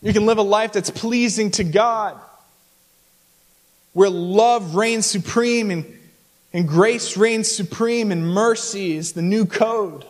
You 0.00 0.14
can 0.14 0.24
live 0.24 0.38
a 0.38 0.42
life 0.42 0.72
that's 0.72 0.88
pleasing 0.88 1.50
to 1.50 1.64
God, 1.64 2.18
where 3.92 4.08
love 4.08 4.74
reigns 4.74 5.04
supreme 5.04 5.70
and, 5.70 5.84
and 6.54 6.66
grace 6.66 7.14
reigns 7.18 7.52
supreme 7.52 8.10
and 8.10 8.26
mercy 8.26 8.96
is 8.96 9.12
the 9.12 9.20
new 9.20 9.44
code. 9.44 10.06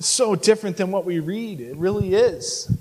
It's 0.00 0.08
so 0.08 0.34
different 0.34 0.78
than 0.78 0.90
what 0.90 1.04
we 1.04 1.20
read. 1.20 1.60
It 1.60 1.76
really 1.76 2.14
is. 2.14 2.76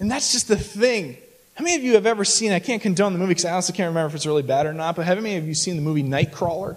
And 0.00 0.10
that's 0.10 0.32
just 0.32 0.48
the 0.48 0.56
thing. 0.56 1.16
How 1.54 1.62
many 1.62 1.76
of 1.76 1.84
you 1.84 1.94
have 1.94 2.06
ever 2.06 2.24
seen, 2.24 2.52
I 2.52 2.58
can't 2.58 2.82
condone 2.82 3.12
the 3.12 3.18
movie 3.18 3.30
because 3.30 3.44
I 3.44 3.52
honestly 3.52 3.76
can't 3.76 3.88
remember 3.88 4.08
if 4.08 4.14
it's 4.14 4.26
really 4.26 4.42
bad 4.42 4.66
or 4.66 4.72
not, 4.72 4.96
but 4.96 5.06
have 5.06 5.18
any 5.18 5.36
of 5.36 5.46
you 5.46 5.54
seen 5.54 5.76
the 5.76 5.82
movie 5.82 6.02
Nightcrawler? 6.02 6.76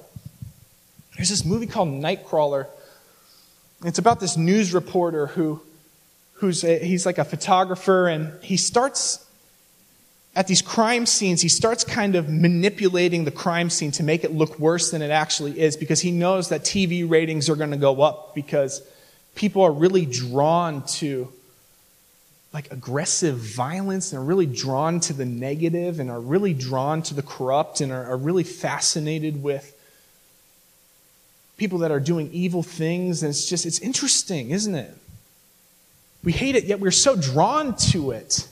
There's 1.15 1.29
this 1.29 1.45
movie 1.45 1.67
called 1.67 1.89
Nightcrawler 1.89 2.67
it's 3.83 3.99
about 3.99 4.19
this 4.19 4.38
news 4.38 4.73
reporter 4.73 5.27
who, 5.27 5.62
who's 6.33 6.63
a, 6.63 6.79
he's 6.79 7.05
like 7.05 7.17
a 7.17 7.25
photographer, 7.25 8.07
and 8.07 8.41
he 8.41 8.57
starts 8.57 9.25
at 10.36 10.47
these 10.47 10.62
crime 10.62 11.05
scenes. 11.05 11.41
He 11.41 11.49
starts 11.49 11.83
kind 11.83 12.15
of 12.15 12.29
manipulating 12.29 13.25
the 13.25 13.31
crime 13.31 13.69
scene 13.69 13.91
to 13.91 14.03
make 14.03 14.23
it 14.23 14.31
look 14.31 14.57
worse 14.57 14.91
than 14.91 15.01
it 15.01 15.12
actually 15.12 15.59
is, 15.59 15.75
because 15.75 15.99
he 15.99 16.12
knows 16.12 16.49
that 16.49 16.62
TV 16.62 17.09
ratings 17.09 17.49
are 17.49 17.55
going 17.55 17.71
to 17.71 17.77
go 17.77 18.01
up 18.01 18.33
because 18.33 18.81
people 19.36 19.62
are 19.62 19.71
really 19.71 20.05
drawn 20.05 20.86
to 20.86 21.31
like 22.53 22.71
aggressive 22.71 23.35
violence 23.35 24.13
and 24.13 24.21
are 24.21 24.23
really 24.23 24.45
drawn 24.45 24.99
to 24.99 25.13
the 25.13 25.25
negative 25.25 25.99
and 25.99 26.11
are 26.11 26.21
really 26.21 26.53
drawn 26.53 27.01
to 27.01 27.15
the 27.15 27.23
corrupt 27.23 27.81
and 27.81 27.91
are, 27.91 28.05
are 28.05 28.17
really 28.17 28.43
fascinated 28.43 29.41
with 29.41 29.75
people 31.57 31.79
that 31.79 31.89
are 31.89 31.99
doing 31.99 32.29
evil 32.31 32.61
things. 32.61 33.23
And 33.23 33.31
it's 33.31 33.49
just, 33.49 33.65
it's 33.65 33.79
interesting, 33.79 34.51
isn't 34.51 34.75
it? 34.75 34.95
We 36.23 36.31
hate 36.31 36.55
it, 36.55 36.65
yet 36.65 36.79
we're 36.79 36.91
so 36.91 37.15
drawn 37.15 37.75
to 37.91 38.11
it. 38.11 38.47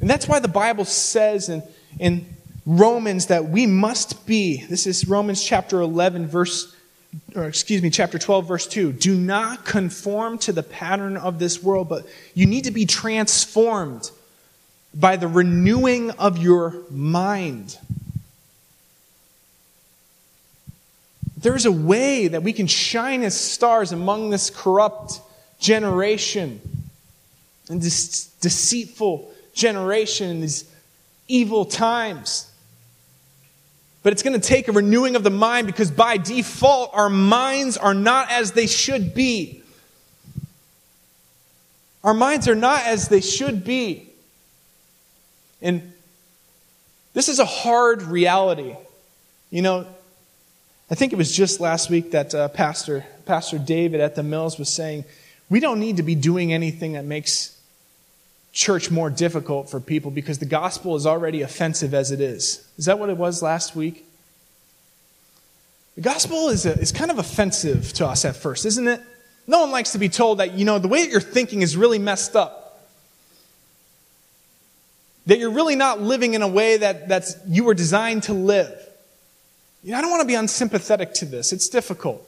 And 0.00 0.08
that's 0.08 0.28
why 0.28 0.38
the 0.38 0.48
Bible 0.48 0.84
says 0.84 1.48
in, 1.48 1.62
in 1.98 2.26
Romans 2.64 3.26
that 3.26 3.46
we 3.46 3.66
must 3.66 4.24
be, 4.26 4.64
this 4.66 4.86
is 4.86 5.08
Romans 5.08 5.42
chapter 5.42 5.80
11, 5.80 6.28
verse, 6.28 6.75
or 7.34 7.44
excuse 7.44 7.82
me, 7.82 7.90
chapter 7.90 8.18
12, 8.18 8.48
verse 8.48 8.66
2. 8.66 8.92
Do 8.92 9.14
not 9.14 9.64
conform 9.64 10.38
to 10.38 10.52
the 10.52 10.62
pattern 10.62 11.16
of 11.16 11.38
this 11.38 11.62
world, 11.62 11.88
but 11.88 12.06
you 12.34 12.46
need 12.46 12.64
to 12.64 12.70
be 12.70 12.86
transformed 12.86 14.10
by 14.94 15.16
the 15.16 15.28
renewing 15.28 16.10
of 16.12 16.38
your 16.38 16.74
mind. 16.90 17.78
There's 21.36 21.66
a 21.66 21.72
way 21.72 22.28
that 22.28 22.42
we 22.42 22.52
can 22.52 22.66
shine 22.66 23.22
as 23.22 23.38
stars 23.38 23.92
among 23.92 24.30
this 24.30 24.50
corrupt 24.50 25.20
generation 25.60 26.60
and 27.68 27.80
this 27.80 28.26
deceitful 28.40 29.30
generation 29.54 30.30
in 30.30 30.40
these 30.40 30.64
evil 31.28 31.64
times. 31.64 32.50
But 34.06 34.12
it's 34.12 34.22
going 34.22 34.40
to 34.40 34.48
take 34.48 34.68
a 34.68 34.72
renewing 34.72 35.16
of 35.16 35.24
the 35.24 35.30
mind 35.30 35.66
because 35.66 35.90
by 35.90 36.16
default, 36.16 36.90
our 36.92 37.10
minds 37.10 37.76
are 37.76 37.92
not 37.92 38.30
as 38.30 38.52
they 38.52 38.68
should 38.68 39.14
be. 39.14 39.64
Our 42.04 42.14
minds 42.14 42.46
are 42.46 42.54
not 42.54 42.84
as 42.84 43.08
they 43.08 43.20
should 43.20 43.64
be. 43.64 44.08
And 45.60 45.92
this 47.14 47.28
is 47.28 47.40
a 47.40 47.44
hard 47.44 48.00
reality. 48.02 48.76
You 49.50 49.62
know, 49.62 49.88
I 50.88 50.94
think 50.94 51.12
it 51.12 51.16
was 51.16 51.36
just 51.36 51.58
last 51.58 51.90
week 51.90 52.12
that 52.12 52.32
uh, 52.32 52.46
Pastor, 52.46 53.04
Pastor 53.24 53.58
David 53.58 54.00
at 54.00 54.14
the 54.14 54.22
Mills 54.22 54.56
was 54.56 54.68
saying, 54.68 55.04
we 55.50 55.58
don't 55.58 55.80
need 55.80 55.96
to 55.96 56.04
be 56.04 56.14
doing 56.14 56.52
anything 56.52 56.92
that 56.92 57.04
makes 57.04 57.55
church 58.56 58.90
more 58.90 59.10
difficult 59.10 59.68
for 59.68 59.78
people 59.78 60.10
because 60.10 60.38
the 60.38 60.46
gospel 60.46 60.96
is 60.96 61.04
already 61.04 61.42
offensive 61.42 61.92
as 61.92 62.10
it 62.10 62.22
is. 62.22 62.66
Is 62.78 62.86
that 62.86 62.98
what 62.98 63.10
it 63.10 63.18
was 63.18 63.42
last 63.42 63.76
week? 63.76 64.06
The 65.94 66.00
gospel 66.00 66.48
is, 66.48 66.64
a, 66.64 66.72
is 66.72 66.90
kind 66.90 67.10
of 67.10 67.18
offensive 67.18 67.92
to 67.94 68.06
us 68.06 68.24
at 68.24 68.34
first, 68.34 68.64
isn't 68.64 68.88
it? 68.88 69.02
No 69.46 69.60
one 69.60 69.70
likes 69.70 69.92
to 69.92 69.98
be 69.98 70.08
told 70.08 70.38
that, 70.38 70.54
you 70.54 70.64
know, 70.64 70.78
the 70.78 70.88
way 70.88 71.04
that 71.04 71.10
you're 71.10 71.20
thinking 71.20 71.60
is 71.60 71.76
really 71.76 71.98
messed 71.98 72.34
up. 72.34 72.82
That 75.26 75.38
you're 75.38 75.50
really 75.50 75.76
not 75.76 76.00
living 76.00 76.32
in 76.32 76.40
a 76.40 76.48
way 76.48 76.78
that 76.78 77.08
that's, 77.08 77.36
you 77.46 77.64
were 77.64 77.74
designed 77.74 78.22
to 78.22 78.32
live. 78.32 78.74
You 79.82 79.92
know, 79.92 79.98
I 79.98 80.00
don't 80.00 80.10
want 80.10 80.22
to 80.22 80.26
be 80.26 80.34
unsympathetic 80.34 81.12
to 81.14 81.26
this. 81.26 81.52
It's 81.52 81.68
difficult. 81.68 82.26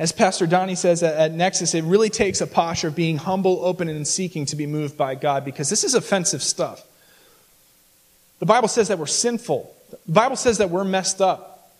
As 0.00 0.12
Pastor 0.12 0.46
Donnie 0.46 0.76
says 0.76 1.02
at, 1.02 1.30
Nexus, 1.32 1.74
it 1.74 1.84
really 1.84 2.08
takes 2.08 2.40
a 2.40 2.46
posture 2.46 2.88
of 2.88 2.96
being 2.96 3.18
humble, 3.18 3.62
open, 3.62 3.90
and 3.90 4.08
seeking 4.08 4.46
to 4.46 4.56
be 4.56 4.66
moved 4.66 4.96
by 4.96 5.14
God 5.14 5.44
because 5.44 5.68
this 5.68 5.84
is 5.84 5.94
offensive 5.94 6.42
stuff. 6.42 6.82
The 8.38 8.46
Bible 8.46 8.68
says 8.68 8.88
that 8.88 8.98
we're 8.98 9.04
sinful. 9.04 9.70
The 10.06 10.12
Bible 10.12 10.36
says 10.36 10.56
that 10.56 10.70
we're 10.70 10.84
messed 10.84 11.20
up. 11.20 11.70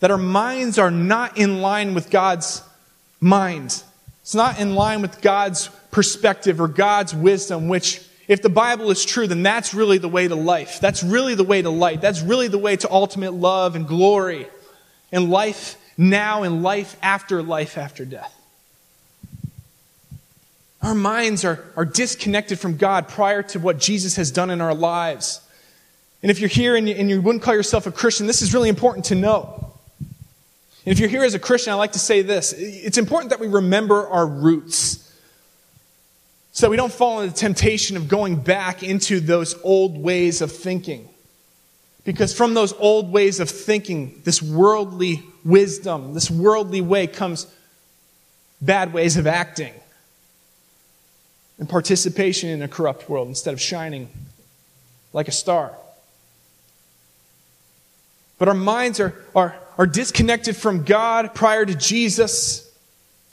That 0.00 0.10
our 0.10 0.16
minds 0.16 0.78
are 0.78 0.90
not 0.90 1.36
in 1.36 1.60
line 1.60 1.92
with 1.92 2.08
God's 2.08 2.62
mind. 3.20 3.82
It's 4.22 4.34
not 4.34 4.58
in 4.58 4.74
line 4.74 5.02
with 5.02 5.20
God's 5.20 5.68
perspective 5.90 6.62
or 6.62 6.68
God's 6.68 7.14
wisdom, 7.14 7.68
which 7.68 8.00
if 8.28 8.40
the 8.40 8.48
Bible 8.48 8.90
is 8.90 9.04
true, 9.04 9.26
then 9.26 9.42
that's 9.42 9.74
really 9.74 9.98
the 9.98 10.08
way 10.08 10.26
to 10.26 10.34
life. 10.34 10.80
That's 10.80 11.02
really 11.02 11.34
the 11.34 11.44
way 11.44 11.60
to 11.60 11.68
light. 11.68 12.00
That's 12.00 12.22
really 12.22 12.48
the 12.48 12.56
way 12.56 12.76
to 12.76 12.90
ultimate 12.90 13.34
love 13.34 13.76
and 13.76 13.86
glory 13.86 14.48
and 15.12 15.28
life 15.28 15.76
now 15.98 16.44
and 16.44 16.62
life 16.62 16.96
after 17.02 17.42
life 17.42 17.76
after 17.76 18.04
death. 18.04 18.34
Our 20.80 20.94
minds 20.94 21.44
are, 21.44 21.64
are 21.76 21.84
disconnected 21.84 22.60
from 22.60 22.76
God 22.76 23.08
prior 23.08 23.42
to 23.42 23.58
what 23.58 23.78
Jesus 23.78 24.16
has 24.16 24.30
done 24.30 24.48
in 24.48 24.60
our 24.60 24.74
lives. 24.74 25.40
And 26.22 26.30
if 26.30 26.38
you're 26.38 26.48
here 26.48 26.76
and 26.76 26.88
you, 26.88 26.94
and 26.94 27.10
you 27.10 27.20
wouldn't 27.20 27.42
call 27.42 27.54
yourself 27.54 27.86
a 27.86 27.92
Christian, 27.92 28.28
this 28.28 28.42
is 28.42 28.54
really 28.54 28.68
important 28.68 29.06
to 29.06 29.16
know. 29.16 29.74
And 30.86 30.92
if 30.92 31.00
you're 31.00 31.08
here 31.08 31.24
as 31.24 31.34
a 31.34 31.38
Christian, 31.38 31.72
I'd 31.72 31.76
like 31.76 31.92
to 31.92 31.98
say 31.98 32.22
this. 32.22 32.54
It's 32.56 32.96
important 32.96 33.30
that 33.30 33.40
we 33.40 33.48
remember 33.48 34.08
our 34.08 34.26
roots 34.26 35.04
so 36.52 36.70
we 36.70 36.76
don't 36.76 36.92
fall 36.92 37.20
into 37.20 37.32
the 37.32 37.38
temptation 37.38 37.96
of 37.96 38.08
going 38.08 38.34
back 38.34 38.82
into 38.82 39.20
those 39.20 39.54
old 39.62 39.96
ways 39.96 40.40
of 40.40 40.50
thinking. 40.50 41.08
Because 42.08 42.32
from 42.32 42.54
those 42.54 42.72
old 42.78 43.12
ways 43.12 43.38
of 43.38 43.50
thinking, 43.50 44.22
this 44.24 44.40
worldly 44.40 45.22
wisdom, 45.44 46.14
this 46.14 46.30
worldly 46.30 46.80
way 46.80 47.06
comes 47.06 47.46
bad 48.62 48.94
ways 48.94 49.18
of 49.18 49.26
acting 49.26 49.74
and 51.58 51.68
participation 51.68 52.48
in 52.48 52.62
a 52.62 52.66
corrupt 52.66 53.10
world 53.10 53.28
instead 53.28 53.52
of 53.52 53.60
shining 53.60 54.08
like 55.12 55.28
a 55.28 55.32
star. 55.32 55.76
But 58.38 58.48
our 58.48 58.54
minds 58.54 59.00
are, 59.00 59.14
are, 59.34 59.56
are 59.76 59.86
disconnected 59.86 60.56
from 60.56 60.84
God 60.84 61.34
prior 61.34 61.66
to 61.66 61.74
Jesus. 61.74 62.67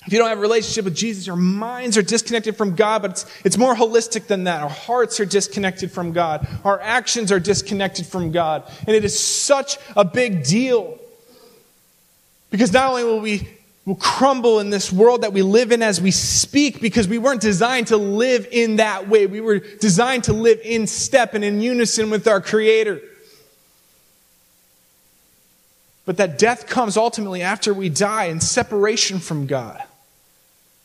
If 0.05 0.13
you 0.13 0.19
don't 0.19 0.29
have 0.29 0.37
a 0.37 0.41
relationship 0.41 0.85
with 0.85 0.95
Jesus, 0.95 1.25
your 1.25 1.35
minds 1.35 1.97
are 1.97 2.03
disconnected 2.03 2.55
from 2.55 2.75
God, 2.75 3.01
but 3.01 3.11
it's, 3.11 3.25
it's 3.43 3.57
more 3.57 3.75
holistic 3.75 4.27
than 4.27 4.43
that. 4.43 4.61
Our 4.61 4.69
hearts 4.69 5.19
are 5.19 5.25
disconnected 5.25 5.91
from 5.91 6.11
God. 6.11 6.47
Our 6.63 6.79
actions 6.79 7.31
are 7.31 7.39
disconnected 7.39 8.05
from 8.05 8.31
God. 8.31 8.71
And 8.85 8.95
it 8.95 9.03
is 9.03 9.17
such 9.17 9.77
a 9.95 10.05
big 10.05 10.43
deal. 10.43 10.99
Because 12.51 12.71
not 12.71 12.91
only 12.91 13.03
will 13.03 13.19
we 13.19 13.49
will 13.85 13.95
crumble 13.95 14.59
in 14.59 14.71
this 14.71 14.91
world 14.91 15.21
that 15.21 15.31
we 15.31 15.43
live 15.43 15.71
in 15.71 15.83
as 15.83 16.01
we 16.01 16.11
speak 16.11 16.81
because 16.81 17.07
we 17.07 17.19
weren't 17.19 17.41
designed 17.41 17.87
to 17.87 17.97
live 17.97 18.47
in 18.51 18.77
that 18.77 19.07
way. 19.07 19.27
We 19.27 19.41
were 19.41 19.59
designed 19.59 20.23
to 20.25 20.33
live 20.33 20.59
in 20.63 20.87
step 20.87 21.35
and 21.35 21.43
in 21.43 21.61
unison 21.61 22.09
with 22.09 22.27
our 22.27 22.41
Creator. 22.41 23.01
But 26.05 26.17
that 26.17 26.37
death 26.37 26.67
comes 26.67 26.97
ultimately 26.97 27.41
after 27.41 27.73
we 27.73 27.89
die 27.89 28.25
in 28.25 28.39
separation 28.39 29.19
from 29.19 29.45
God. 29.45 29.83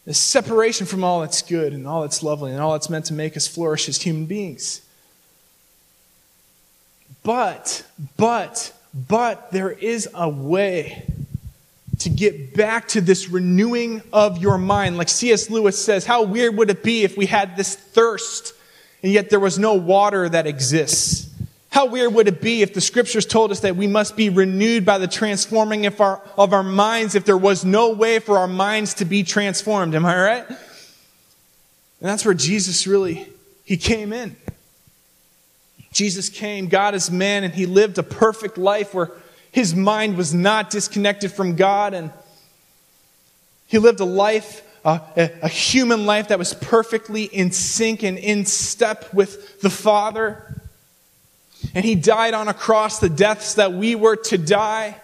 This 0.07 0.19
separation 0.19 0.87
from 0.87 1.05
all 1.05 1.21
that's 1.21 1.43
good 1.43 1.73
and 1.73 1.87
all 1.87 2.03
that's 2.03 2.23
lovely 2.23 2.53
and 2.53 2.61
all 2.61 2.73
that's 2.73 2.91
meant 2.91 3.07
to 3.07 3.15
make 3.15 3.37
us 3.37 3.47
flourish 3.47 3.89
as 3.89 4.01
human 4.01 4.27
beings. 4.27 4.81
But, 7.23 7.85
but, 8.17 8.73
but 9.09 9.53
there 9.53 9.71
is 9.71 10.09
a 10.15 10.29
way 10.29 11.07
to 11.99 12.09
get 12.09 12.55
back 12.55 12.89
to 12.89 13.01
this 13.03 13.29
renewing 13.29 14.03
of 14.11 14.39
your 14.39 14.57
mind. 14.57 14.97
Like 14.97 15.11
C.S. 15.11 15.51
Lewis 15.51 15.83
says, 15.83 16.07
how 16.07 16.23
weird 16.23 16.57
would 16.57 16.71
it 16.71 16.83
be 16.83 17.05
if 17.05 17.17
we 17.17 17.27
had 17.27 17.57
this 17.57 17.75
thirst 17.75 18.55
and 19.03 19.13
yet 19.13 19.31
there 19.31 19.41
was 19.41 19.59
no 19.59 19.75
water 19.75 20.29
that 20.29 20.47
exists? 20.47 21.30
How 21.71 21.87
weird 21.87 22.13
would 22.15 22.27
it 22.27 22.41
be 22.41 22.63
if 22.63 22.75
the 22.75 22.81
scriptures 22.81 23.25
told 23.25 23.53
us 23.53 23.61
that 23.61 23.77
we 23.77 23.87
must 23.87 24.17
be 24.17 24.29
renewed 24.29 24.85
by 24.85 24.99
the 24.99 25.07
transforming 25.07 25.87
of 25.87 26.01
our, 26.01 26.21
of 26.37 26.53
our 26.53 26.65
minds 26.65 27.15
if 27.15 27.25
there 27.25 27.37
was 27.37 27.65
no 27.65 27.91
way 27.91 28.19
for 28.19 28.39
our 28.39 28.49
minds 28.49 28.95
to 28.95 29.05
be 29.05 29.23
transformed? 29.23 29.95
Am 29.95 30.05
I 30.05 30.21
right? 30.21 30.47
And 30.49 30.57
that's 32.09 32.25
where 32.25 32.35
Jesus 32.35 32.89
really, 32.89 33.29
he 33.65 33.77
came 33.77 34.13
in. 34.13 34.35
Jesus 35.93 36.29
came, 36.29 36.69
God 36.69 36.95
is 36.95 37.11
man, 37.11 37.45
and 37.45 37.55
he 37.55 37.67
lived 37.67 37.99
a 37.99 38.03
perfect 38.03 38.59
life 38.59 38.93
where 38.93 39.13
his 39.53 39.75
mind 39.75 40.17
was 40.17 40.33
not 40.33 40.71
disconnected 40.71 41.33
from 41.33 41.57
God, 41.57 41.95
and 41.95 42.11
he 43.67 43.79
lived 43.79 44.01
a 44.01 44.05
life, 44.05 44.63
a, 44.85 45.01
a 45.43 45.49
human 45.49 46.07
life 46.07 46.29
that 46.29 46.39
was 46.39 46.55
perfectly 46.55 47.25
in 47.25 47.53
sync 47.53 48.03
and 48.03 48.19
in 48.19 48.45
step 48.45 49.13
with 49.13 49.61
the 49.61 49.71
Father. 49.71 50.50
And 51.75 51.85
he 51.85 51.95
died 51.95 52.35
on 52.35 52.49
a 52.49 52.55
cross, 52.55 52.99
the 52.99 53.09
deaths 53.09 53.55
that 53.55 53.73
we 53.73 53.95
were 53.95 54.17
to 54.17 54.39
die 54.39 54.97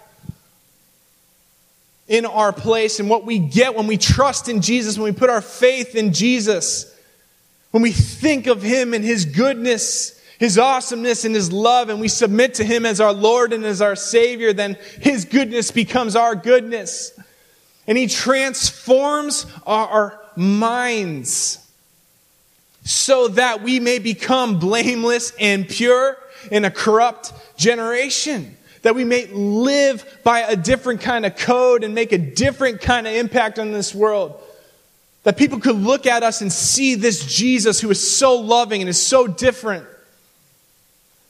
in 2.08 2.24
our 2.26 2.52
place. 2.52 3.00
And 3.00 3.10
what 3.10 3.24
we 3.24 3.38
get 3.38 3.74
when 3.74 3.86
we 3.86 3.96
trust 3.96 4.48
in 4.48 4.60
Jesus, 4.60 4.96
when 4.96 5.12
we 5.12 5.18
put 5.18 5.30
our 5.30 5.40
faith 5.40 5.94
in 5.94 6.12
Jesus, 6.12 6.92
when 7.70 7.82
we 7.82 7.92
think 7.92 8.46
of 8.46 8.62
him 8.62 8.94
and 8.94 9.04
his 9.04 9.24
goodness, 9.24 10.20
his 10.38 10.58
awesomeness 10.58 11.24
and 11.24 11.34
his 11.34 11.52
love, 11.52 11.88
and 11.88 12.00
we 12.00 12.08
submit 12.08 12.54
to 12.54 12.64
him 12.64 12.86
as 12.86 13.00
our 13.00 13.12
Lord 13.12 13.52
and 13.52 13.64
as 13.64 13.82
our 13.82 13.96
Savior, 13.96 14.52
then 14.52 14.78
his 15.00 15.24
goodness 15.24 15.70
becomes 15.70 16.14
our 16.16 16.34
goodness. 16.34 17.18
And 17.86 17.96
he 17.96 18.06
transforms 18.06 19.46
our, 19.66 20.20
minds 20.36 21.66
so 22.84 23.28
that 23.28 23.62
we 23.62 23.80
may 23.80 23.98
become 23.98 24.58
blameless 24.58 25.32
and 25.40 25.66
pure 25.66 26.18
in 26.50 26.64
a 26.64 26.70
corrupt 26.70 27.32
generation. 27.56 28.56
That 28.82 28.94
we 28.94 29.04
may 29.04 29.26
live 29.26 30.20
by 30.22 30.40
a 30.40 30.54
different 30.54 31.00
kind 31.00 31.26
of 31.26 31.36
code 31.36 31.82
and 31.82 31.94
make 31.94 32.12
a 32.12 32.18
different 32.18 32.80
kind 32.80 33.06
of 33.06 33.14
impact 33.14 33.58
on 33.58 33.72
this 33.72 33.94
world. 33.94 34.40
That 35.24 35.36
people 35.36 35.58
could 35.58 35.76
look 35.76 36.06
at 36.06 36.22
us 36.22 36.40
and 36.40 36.52
see 36.52 36.94
this 36.94 37.26
Jesus 37.26 37.80
who 37.80 37.90
is 37.90 38.16
so 38.16 38.36
loving 38.36 38.80
and 38.80 38.88
is 38.88 39.04
so 39.04 39.26
different 39.26 39.86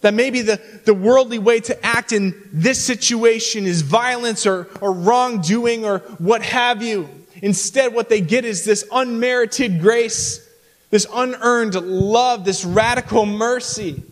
that 0.07 0.15
maybe 0.15 0.43
the, 0.43 0.61
the 0.85 0.95
worldly 0.95 1.39
way 1.39 1.61
to 1.61 1.85
act 1.85 2.13
in 2.13 2.35
this 2.53 2.85
situation 2.85 3.67
is 3.67 3.83
violence 3.83 4.47
or, 4.47 4.69
or 4.81 4.93
wrongdoing 4.93 5.85
or 5.85 5.99
what 6.19 6.43
have 6.43 6.83
you. 6.83 7.09
Instead, 7.43 7.93
what 7.93 8.09
they 8.09 8.21
get 8.21 8.45
is 8.45 8.65
this 8.65 8.87
unmerited 8.93 9.81
grace, 9.81 10.49
this 10.91 11.07
unearned 11.13 11.75
love, 11.75 12.45
this 12.45 12.65
radical 12.65 13.27
mercy. 13.27 14.03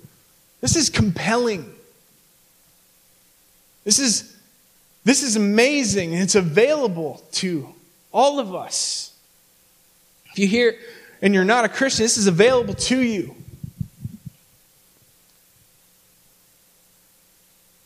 This 0.64 0.76
is 0.76 0.88
compelling. 0.88 1.70
This 3.84 3.98
is, 3.98 4.34
this 5.04 5.22
is 5.22 5.36
amazing 5.36 6.14
it's 6.14 6.36
available 6.36 7.22
to 7.32 7.68
all 8.14 8.40
of 8.40 8.54
us. 8.54 9.12
If 10.32 10.38
you 10.38 10.48
hear 10.48 10.74
and 11.20 11.34
you're 11.34 11.44
not 11.44 11.66
a 11.66 11.68
Christian, 11.68 12.04
this 12.04 12.16
is 12.16 12.28
available 12.28 12.72
to 12.72 12.98
you. 12.98 13.34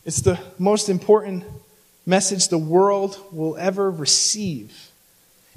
It's 0.05 0.21
the 0.21 0.39
most 0.57 0.89
important 0.89 1.47
message 2.07 2.47
the 2.47 2.59
world 2.59 3.21
will 3.33 3.57
ever 3.57 3.91
receive. 3.91 4.93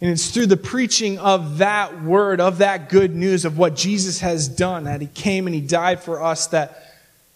And 0.01 0.09
it's 0.09 0.31
through 0.31 0.47
the 0.47 0.57
preaching 0.57 1.19
of 1.19 1.59
that 1.59 2.01
word, 2.01 2.41
of 2.41 2.57
that 2.57 2.89
good 2.89 3.15
news 3.15 3.45
of 3.45 3.59
what 3.59 3.75
Jesus 3.75 4.21
has 4.21 4.47
done, 4.47 4.85
that 4.85 5.01
he 5.01 5.07
came 5.07 5.45
and 5.45 5.53
he 5.53 5.61
died 5.61 6.01
for 6.01 6.23
us, 6.23 6.47
that 6.47 6.87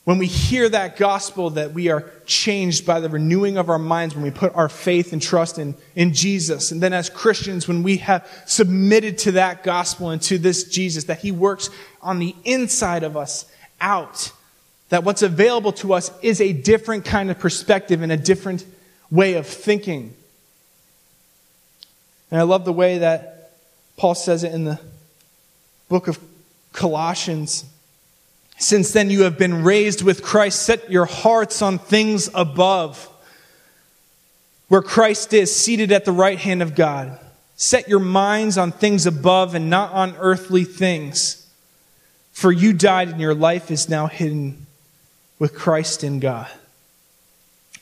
when 0.05 0.17
we 0.17 0.27
hear 0.27 0.69
that 0.69 0.97
gospel, 0.97 1.51
that 1.51 1.73
we 1.73 1.89
are 1.89 2.09
changed 2.25 2.85
by 2.85 2.99
the 2.99 3.09
renewing 3.09 3.57
of 3.57 3.69
our 3.69 3.79
minds 3.79 4.15
when 4.15 4.23
we 4.23 4.31
put 4.31 4.55
our 4.55 4.69
faith 4.69 5.11
and 5.13 5.21
trust 5.21 5.57
in, 5.57 5.75
in 5.95 6.13
Jesus. 6.13 6.71
And 6.71 6.81
then 6.81 6.93
as 6.93 7.09
Christians, 7.09 7.67
when 7.67 7.83
we 7.83 7.97
have 7.97 8.27
submitted 8.45 9.17
to 9.19 9.31
that 9.33 9.63
gospel 9.63 10.11
and 10.11 10.21
to 10.23 10.37
this 10.37 10.65
Jesus, 10.65 11.05
that 11.05 11.19
he 11.19 11.31
works 11.31 11.69
on 12.01 12.19
the 12.19 12.35
inside 12.45 13.03
of 13.03 13.17
us 13.17 13.45
out 13.81 14.31
that 14.89 15.03
what's 15.03 15.23
available 15.23 15.73
to 15.73 15.93
us 15.93 16.11
is 16.21 16.39
a 16.39 16.53
different 16.53 17.05
kind 17.05 17.31
of 17.31 17.39
perspective 17.39 18.01
and 18.01 18.11
a 18.11 18.17
different 18.17 18.65
way 19.09 19.33
of 19.33 19.47
thinking. 19.47 20.13
And 22.31 22.39
I 22.39 22.43
love 22.43 22.65
the 22.65 22.73
way 22.73 22.99
that 22.99 23.51
Paul 23.97 24.15
says 24.15 24.43
it 24.43 24.53
in 24.53 24.65
the 24.65 24.79
book 25.89 26.07
of 26.07 26.19
Colossians. 26.73 27.65
Since 28.57 28.91
then 28.91 29.09
you 29.09 29.23
have 29.23 29.37
been 29.37 29.63
raised 29.63 30.01
with 30.01 30.23
Christ, 30.23 30.61
set 30.61 30.89
your 30.89 31.05
hearts 31.05 31.61
on 31.61 31.77
things 31.77 32.29
above, 32.33 33.09
where 34.69 34.81
Christ 34.81 35.33
is, 35.33 35.55
seated 35.55 35.91
at 35.91 36.05
the 36.05 36.11
right 36.11 36.39
hand 36.39 36.61
of 36.61 36.73
God. 36.73 37.19
Set 37.55 37.87
your 37.87 37.99
minds 37.99 38.57
on 38.57 38.71
things 38.71 39.05
above 39.05 39.55
and 39.55 39.69
not 39.69 39.91
on 39.93 40.15
earthly 40.17 40.63
things. 40.63 41.47
For 42.31 42.51
you 42.51 42.73
died 42.73 43.09
and 43.09 43.21
your 43.21 43.35
life 43.35 43.71
is 43.71 43.87
now 43.87 44.07
hidden 44.07 44.65
with 45.39 45.53
Christ 45.53 46.03
in 46.03 46.19
God. 46.19 46.49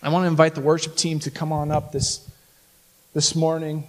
I 0.01 0.09
want 0.09 0.23
to 0.23 0.27
invite 0.27 0.53
the 0.53 0.62
worship 0.62 0.95
team 0.95 1.19
to 1.19 1.31
come 1.31 1.51
on 1.51 1.71
up 1.71 1.91
this, 1.91 2.29
this 3.13 3.36
morning. 3.36 3.88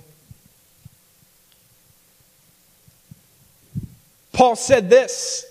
Paul 4.32 4.56
said 4.56 4.88
this. 4.88 5.44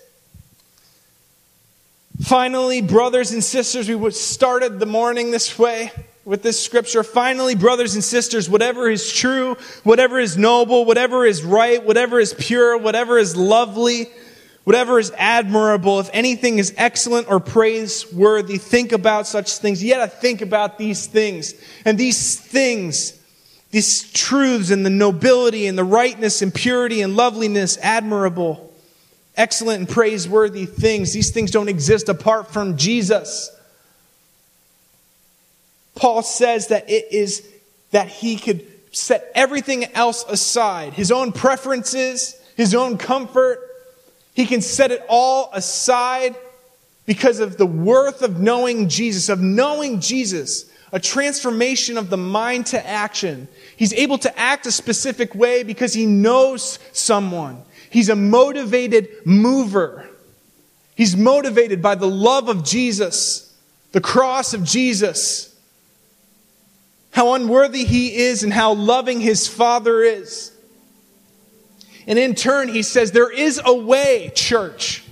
Finally, 2.24 2.82
brothers 2.82 3.32
and 3.32 3.44
sisters, 3.44 3.90
we 3.90 4.12
started 4.12 4.80
the 4.80 4.86
morning 4.86 5.32
this 5.32 5.60
way 5.60 5.92
with 6.24 6.42
this 6.42 6.64
scripture. 6.64 7.04
Finally, 7.04 7.54
brothers 7.54 7.96
and 7.96 8.04
sisters, 8.04 8.50
whatever 8.50 8.90
is 8.90 9.12
true, 9.12 9.56
whatever 9.84 10.20
is 10.20 10.38
noble, 10.38 10.86
whatever 10.86 11.26
is 11.26 11.44
right, 11.44 11.84
whatever 11.86 12.20
is 12.20 12.34
pure, 12.34 12.78
whatever 12.78 13.18
is 13.18 13.36
lovely, 13.36 14.10
Whatever 14.64 14.98
is 14.98 15.12
admirable, 15.18 16.00
if 16.00 16.10
anything 16.14 16.58
is 16.58 16.74
excellent 16.78 17.30
or 17.30 17.42
praiseworthy, 17.42 18.58
think 18.58 18.94
about 18.94 19.28
such 19.28 19.58
things. 19.58 19.84
You 19.84 19.94
gotta 19.94 20.08
think 20.08 20.42
about 20.42 20.78
these 20.78 21.06
things. 21.06 21.54
And 21.84 21.98
these 21.98 22.40
things, 22.40 23.14
these 23.72 24.10
truths 24.14 24.72
and 24.72 24.86
the 24.86 24.90
nobility 24.90 25.68
and 25.68 25.78
the 25.78 25.84
rightness 25.84 26.42
and 26.42 26.54
purity 26.54 27.02
and 27.02 27.18
loveliness, 27.18 27.78
admirable, 27.82 28.73
excellent 29.36 29.80
and 29.80 29.90
praiseworthy 29.90 30.66
things, 30.66 31.14
these 31.14 31.32
things 31.32 31.52
don't 31.52 31.70
exist 31.70 32.10
apart 32.10 32.52
from 32.52 32.78
Jesus. 32.78 33.50
Paul 35.96 36.24
says 36.24 36.68
that 36.68 36.90
it 36.90 37.12
is 37.12 37.48
that 37.92 38.08
he 38.08 38.38
could 38.38 38.66
set 38.92 39.32
everything 39.36 39.86
else 39.94 40.24
aside, 40.28 40.94
his 40.94 41.12
own 41.12 41.32
preferences, 41.32 42.40
his 42.56 42.76
own 42.76 42.98
comfort, 42.98 43.60
he 44.34 44.46
can 44.46 44.62
set 44.62 44.92
it 44.92 45.04
all 45.08 45.50
aside 45.54 46.36
because 47.06 47.40
of 47.40 47.58
the 47.58 47.66
worth 47.66 48.22
of 48.22 48.40
knowing 48.40 48.90
Jesus, 48.90 49.30
of 49.30 49.42
knowing 49.42 50.00
Jesus, 50.00 50.70
a 50.92 51.00
transformation 51.00 51.98
of 51.98 52.10
the 52.10 52.18
mind 52.18 52.68
to 52.68 52.88
action. 52.88 53.48
He's 53.76 53.94
able 53.94 54.18
to 54.20 54.40
act 54.40 54.66
a 54.66 54.72
specific 54.72 55.34
way 55.36 55.64
because 55.64 55.94
he 55.94 56.06
knows 56.06 56.80
someone. 56.92 57.64
He's 57.90 58.10
a 58.10 58.16
motivated 58.16 59.10
mover. 59.26 60.10
He's 60.96 61.16
motivated 61.16 61.82
by 61.82 61.96
the 61.96 62.08
love 62.08 62.50
of 62.50 62.64
Jesus, 62.64 63.56
the 63.92 64.02
cross 64.02 64.54
of 64.54 64.64
Jesus, 64.64 65.56
how 67.12 67.34
unworthy 67.34 67.84
he 67.84 68.16
is 68.16 68.44
and 68.44 68.54
how 68.54 68.74
loving 68.74 69.20
his 69.20 69.48
Father 69.48 70.02
is. 70.02 70.52
And 72.06 72.20
in 72.20 72.36
turn, 72.36 72.68
he 72.68 72.82
says, 72.82 73.12
There 73.12 73.32
is 73.32 73.62
a 73.64 73.74
way, 73.74 74.32
church. 74.36 75.03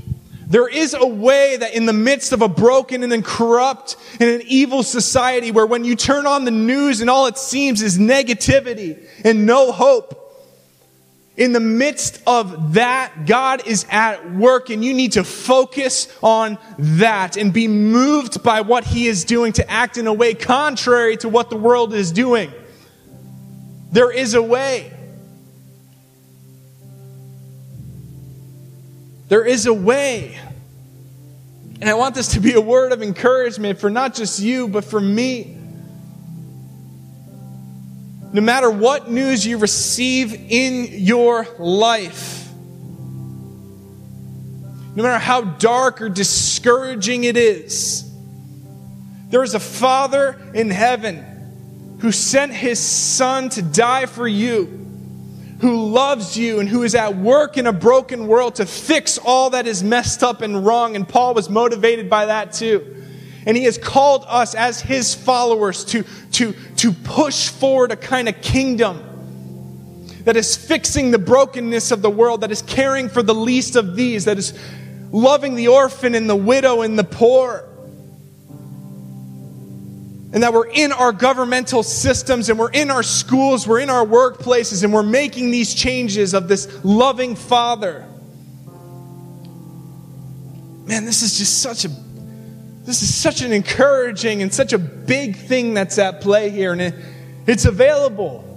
There 0.52 0.68
is 0.68 0.94
a 0.94 1.06
way 1.06 1.56
that 1.56 1.74
in 1.76 1.86
the 1.86 1.94
midst 1.94 2.34
of 2.34 2.42
a 2.42 2.50
broken 2.50 3.10
and 3.10 3.24
corrupt 3.24 3.96
and 4.20 4.30
an 4.30 4.42
evil 4.46 4.84
society 4.84 5.50
where 5.50 5.66
when 5.66 5.86
you 5.86 5.96
turn 5.96 6.28
on 6.28 6.44
the 6.44 6.52
news 6.52 7.00
and 7.00 7.10
all 7.10 7.28
it 7.28 7.38
seems 7.38 7.82
is 7.82 7.98
negativity 7.98 9.02
and 9.24 9.46
no 9.46 9.72
hope, 9.72 10.18
in 11.38 11.54
the 11.54 11.62
midst 11.62 12.22
of 12.28 12.74
that, 12.74 13.26
God 13.26 13.66
is 13.66 13.86
at 13.90 14.34
work 14.34 14.70
and 14.70 14.84
you 14.84 14.94
need 14.94 15.14
to 15.14 15.24
focus 15.24 16.14
on 16.22 16.58
that 16.78 17.38
and 17.38 17.54
be 17.54 17.70
moved 17.70 18.44
by 18.44 18.60
what 18.60 18.84
He 18.84 19.08
is 19.08 19.24
doing 19.24 19.54
to 19.54 19.72
act 19.72 19.98
in 19.98 20.06
a 20.06 20.14
way 20.14 20.34
contrary 20.34 21.16
to 21.18 21.30
what 21.30 21.50
the 21.50 21.56
world 21.56 21.94
is 21.94 22.12
doing. 22.12 22.52
There 23.94 24.12
is 24.12 24.34
a 24.34 24.42
way. 24.42 24.92
There 29.32 29.46
is 29.46 29.66
a 29.66 29.74
way. 29.74 30.38
And 31.80 31.90
I 31.90 31.94
want 31.94 32.16
this 32.16 32.34
to 32.34 32.42
be 32.42 32.52
a 32.52 32.60
word 32.60 32.92
of 32.92 33.02
encouragement 33.02 33.80
for 33.80 33.90
not 33.90 34.14
just 34.14 34.42
you, 34.42 34.68
but 34.68 34.84
for 34.84 35.00
me. 35.00 35.56
No 38.34 38.42
matter 38.42 38.70
what 38.70 39.10
news 39.10 39.48
you 39.48 39.58
receive 39.58 40.34
in 40.34 40.88
your 41.00 41.48
life, 41.58 42.50
no 44.98 45.02
matter 45.02 45.18
how 45.18 45.44
dark 45.44 46.02
or 46.02 46.10
discouraging 46.10 47.24
it 47.24 47.38
is, 47.38 48.12
there 49.30 49.44
is 49.44 49.54
a 49.54 49.62
Father 49.62 50.42
in 50.54 50.70
heaven 50.70 51.96
who 52.02 52.12
sent 52.12 52.52
his 52.52 52.80
Son 52.80 53.48
to 53.48 53.62
die 53.62 54.08
for 54.08 54.28
you 54.28 54.81
who 55.62 55.92
loves 55.92 56.36
you 56.36 56.60
and 56.60 56.68
who 56.68 56.82
is 56.82 56.96
at 56.96 57.16
work 57.16 57.56
in 57.56 57.68
a 57.68 57.72
broken 57.72 58.26
world 58.26 58.56
to 58.56 58.66
fix 58.66 59.20
all 59.20 59.52
that 59.52 59.68
is 59.68 59.84
messed 59.84 60.24
up 60.24 60.42
and 60.42 60.66
wrong. 60.66 60.96
And 60.96 61.08
Paul 61.08 61.36
was 61.36 61.52
motivated 61.52 62.10
by 62.10 62.26
that 62.26 62.52
too. 62.52 63.04
And 63.46 63.56
he 63.56 63.66
has 63.66 63.78
called 63.78 64.26
us 64.28 64.56
as 64.56 64.82
his 64.82 65.14
followers 65.14 65.86
to, 65.86 66.04
to, 66.34 66.54
to 66.78 66.92
push 66.92 67.50
forward 67.50 67.92
a 67.92 67.96
kind 67.96 68.28
of 68.28 68.42
kingdom 68.42 69.08
that 70.24 70.36
is 70.36 70.56
fixing 70.56 71.12
the 71.12 71.20
brokenness 71.20 71.92
of 71.92 72.02
the 72.02 72.10
world, 72.10 72.42
that 72.42 72.52
is 72.52 72.64
caring 72.64 73.08
for 73.08 73.22
the 73.22 73.36
least 73.36 73.76
of 73.76 73.96
these, 73.96 74.26
that 74.26 74.40
is 74.40 74.58
loving 75.12 75.56
the 75.56 75.68
orphan 75.68 76.16
and 76.16 76.28
the 76.28 76.36
widow 76.36 76.82
and 76.82 76.98
the 76.98 77.04
poor 77.04 77.68
and 80.34 80.44
that 80.44 80.54
we're 80.54 80.68
in 80.68 80.92
our 80.94 81.12
governmental 81.12 81.84
systems 81.84 82.50
and 82.50 82.58
we're 82.58 82.72
in 82.72 82.90
our 82.90 83.04
schools, 83.04 83.68
we're 83.68 83.82
in 83.82 83.90
our 83.90 84.06
workplaces, 84.06 84.84
and 84.84 84.94
we're 84.94 85.04
making 85.04 85.52
these 85.52 85.74
changes 85.74 86.34
of 86.34 86.48
this 86.48 86.84
loving 86.84 87.36
Father. 87.36 88.08
Man, 90.86 91.06
this 91.06 91.22
is 91.22 91.38
just 91.38 91.62
such 91.62 91.86
a 91.86 91.90
this 92.84 93.04
is 93.04 93.14
such 93.14 93.42
an 93.42 93.54
encouraging 93.54 94.42
and 94.42 94.52
such 94.52 94.74
a 94.74 94.80
big 94.80 95.36
thing 95.36 95.74
that's 95.74 96.00
at 96.00 96.22
play 96.22 96.50
here, 96.50 96.72
and 96.72 96.82
it, 96.82 96.96
it's 97.46 97.66
available. 97.66 98.48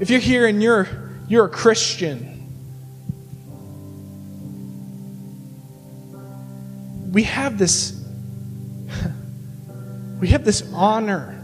If 0.00 0.08
you're 0.08 0.20
here 0.20 0.46
and 0.46 0.62
you're 0.62 0.88
you're 1.28 1.46
a 1.46 1.50
Christian, 1.50 2.30
we 7.12 7.24
have 7.24 7.58
this 7.58 8.03
we 10.24 10.30
have 10.30 10.42
this 10.42 10.62
honor 10.72 11.38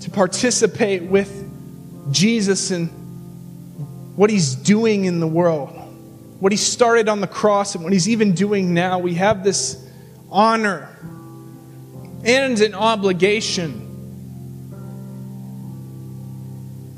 to 0.00 0.10
participate 0.10 1.02
with 1.02 2.10
Jesus 2.10 2.70
and 2.70 2.88
what 4.16 4.30
he's 4.30 4.54
doing 4.54 5.04
in 5.04 5.20
the 5.20 5.26
world, 5.26 5.68
what 6.40 6.50
he 6.50 6.56
started 6.56 7.10
on 7.10 7.20
the 7.20 7.26
cross, 7.26 7.74
and 7.74 7.84
what 7.84 7.92
he's 7.92 8.08
even 8.08 8.32
doing 8.32 8.72
now. 8.72 9.00
We 9.00 9.16
have 9.16 9.44
this 9.44 9.86
honor 10.30 10.88
and 12.24 12.58
an 12.58 12.72
obligation 12.72 13.82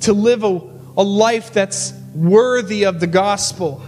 to 0.03 0.13
live 0.13 0.45
a, 0.45 0.61
a 0.97 1.03
life 1.03 1.53
that's 1.53 1.93
worthy 2.15 2.85
of 2.85 3.01
the 3.01 3.09
gospel, 3.09 3.85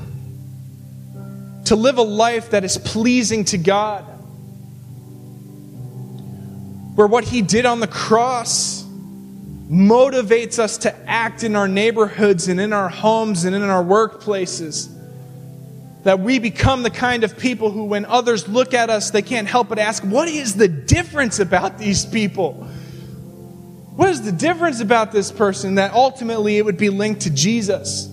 to 1.67 1.77
live 1.77 1.99
a 1.99 2.03
life 2.03 2.51
that 2.51 2.65
is 2.65 2.77
pleasing 2.77 3.45
to 3.45 3.57
God 3.57 4.18
where 6.99 7.07
what 7.07 7.23
he 7.23 7.43
did 7.43 7.65
on 7.65 7.79
the 7.79 7.87
cross 7.87 8.83
motivates 9.71 10.59
us 10.59 10.79
to 10.79 11.09
act 11.09 11.45
in 11.45 11.55
our 11.55 11.69
neighborhoods 11.69 12.49
and 12.49 12.61
in 12.61 12.73
our 12.73 12.89
homes 12.89 13.45
and 13.45 13.55
in 13.55 13.63
our 13.63 13.85
workplaces. 13.85 14.93
That 16.03 16.19
we 16.19 16.41
become 16.41 16.83
the 16.83 16.91
kind 16.91 17.23
of 17.23 17.39
people 17.39 17.71
who, 17.71 17.85
when 17.85 18.05
others 18.05 18.49
look 18.49 18.75
at 18.75 18.91
us, 18.91 19.13
they 19.13 19.23
can't 19.23 19.47
help 19.47 19.69
but 19.69 19.79
ask, 19.79 20.03
What 20.03 20.27
is 20.27 20.57
the 20.57 20.67
difference 20.67 21.39
about 21.39 21.79
these 21.79 22.05
people? 22.05 22.55
What 23.95 24.09
is 24.09 24.23
the 24.23 24.33
difference 24.33 24.81
about 24.81 25.13
this 25.13 25.31
person 25.31 25.77
that 25.77 25.93
ultimately 25.93 26.59
it 26.59 26.65
would 26.65 26.79
be 26.79 26.91
linked 26.91 27.21
to 27.21 27.31
Jesus? 27.31 28.13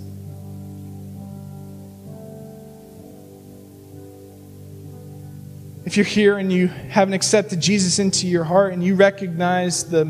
If 5.85 5.97
you're 5.97 6.05
here 6.05 6.39
and 6.39 6.51
you 6.51 6.67
haven't 6.67 7.13
accepted 7.13 7.61
Jesus 7.61 7.99
into 7.99 8.25
your 8.25 8.43
heart 8.43 8.73
and 8.73 8.83
you 8.83 8.95
recognize 8.95 9.87
the 9.87 10.05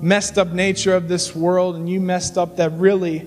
messed 0.00 0.38
up 0.38 0.52
nature 0.52 0.94
of 0.94 1.08
this 1.08 1.34
world 1.34 1.74
and 1.74 1.88
you 1.90 2.00
messed 2.00 2.38
up 2.38 2.58
that 2.58 2.70
really, 2.74 3.26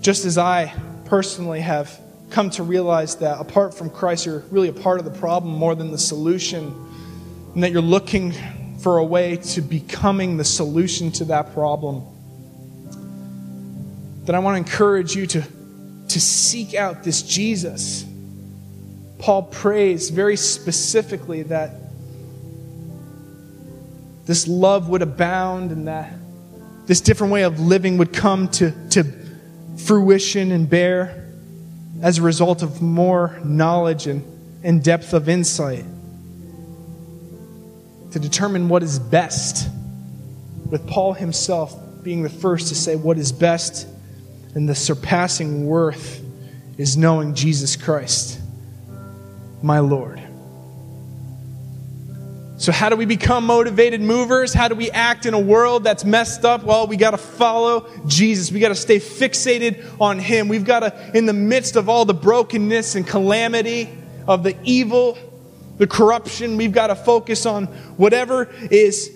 just 0.00 0.24
as 0.24 0.38
I 0.38 0.72
personally 1.04 1.60
have 1.60 2.00
come 2.30 2.48
to 2.50 2.62
realize 2.62 3.16
that 3.16 3.38
apart 3.38 3.74
from 3.74 3.90
Christ, 3.90 4.24
you're 4.24 4.44
really 4.50 4.68
a 4.68 4.72
part 4.72 4.98
of 4.98 5.04
the 5.04 5.10
problem 5.10 5.52
more 5.52 5.74
than 5.74 5.90
the 5.90 5.98
solution, 5.98 6.74
and 7.54 7.62
that 7.62 7.70
you're 7.70 7.82
looking 7.82 8.32
for 8.78 8.96
a 8.96 9.04
way 9.04 9.36
to 9.36 9.60
becoming 9.60 10.38
the 10.38 10.44
solution 10.44 11.12
to 11.12 11.26
that 11.26 11.52
problem, 11.52 12.02
then 14.24 14.34
I 14.34 14.38
want 14.38 14.54
to 14.54 14.58
encourage 14.58 15.14
you 15.14 15.26
to, 15.26 15.44
to 16.08 16.20
seek 16.20 16.74
out 16.74 17.04
this 17.04 17.20
Jesus 17.20 18.06
Paul 19.18 19.44
prays 19.44 20.10
very 20.10 20.36
specifically 20.36 21.42
that 21.44 21.70
this 24.26 24.46
love 24.46 24.88
would 24.88 25.02
abound 25.02 25.70
and 25.70 25.88
that 25.88 26.12
this 26.86 27.00
different 27.00 27.32
way 27.32 27.42
of 27.42 27.58
living 27.58 27.98
would 27.98 28.12
come 28.12 28.48
to, 28.48 28.72
to 28.90 29.04
fruition 29.76 30.52
and 30.52 30.68
bear 30.68 31.30
as 32.02 32.18
a 32.18 32.22
result 32.22 32.62
of 32.62 32.82
more 32.82 33.40
knowledge 33.44 34.06
and, 34.06 34.22
and 34.62 34.82
depth 34.82 35.14
of 35.14 35.28
insight 35.28 35.84
to 38.12 38.18
determine 38.18 38.68
what 38.68 38.82
is 38.82 38.98
best, 38.98 39.68
with 40.70 40.86
Paul 40.86 41.12
himself 41.12 41.74
being 42.02 42.22
the 42.22 42.30
first 42.30 42.68
to 42.68 42.74
say 42.74 42.96
what 42.96 43.18
is 43.18 43.32
best 43.32 43.86
and 44.54 44.68
the 44.68 44.74
surpassing 44.74 45.66
worth 45.66 46.22
is 46.78 46.96
knowing 46.96 47.34
Jesus 47.34 47.76
Christ 47.76 48.40
my 49.66 49.80
Lord. 49.80 50.22
So, 52.58 52.72
how 52.72 52.88
do 52.88 52.96
we 52.96 53.04
become 53.04 53.44
motivated 53.44 54.00
movers? 54.00 54.54
How 54.54 54.68
do 54.68 54.74
we 54.74 54.90
act 54.90 55.26
in 55.26 55.34
a 55.34 55.38
world 55.38 55.84
that's 55.84 56.06
messed 56.06 56.44
up? 56.46 56.62
Well, 56.62 56.86
we 56.86 56.96
got 56.96 57.10
to 57.10 57.18
follow 57.18 57.86
Jesus. 58.06 58.50
We 58.50 58.60
got 58.60 58.68
to 58.68 58.74
stay 58.74 58.98
fixated 58.98 59.84
on 60.00 60.18
Him. 60.18 60.48
We've 60.48 60.64
got 60.64 60.80
to, 60.80 61.16
in 61.16 61.26
the 61.26 61.34
midst 61.34 61.76
of 61.76 61.90
all 61.90 62.06
the 62.06 62.14
brokenness 62.14 62.94
and 62.94 63.06
calamity 63.06 63.90
of 64.26 64.42
the 64.42 64.56
evil, 64.62 65.18
the 65.76 65.86
corruption, 65.86 66.56
we've 66.56 66.72
got 66.72 66.86
to 66.86 66.96
focus 66.96 67.44
on 67.44 67.66
whatever 67.98 68.48
is 68.70 69.14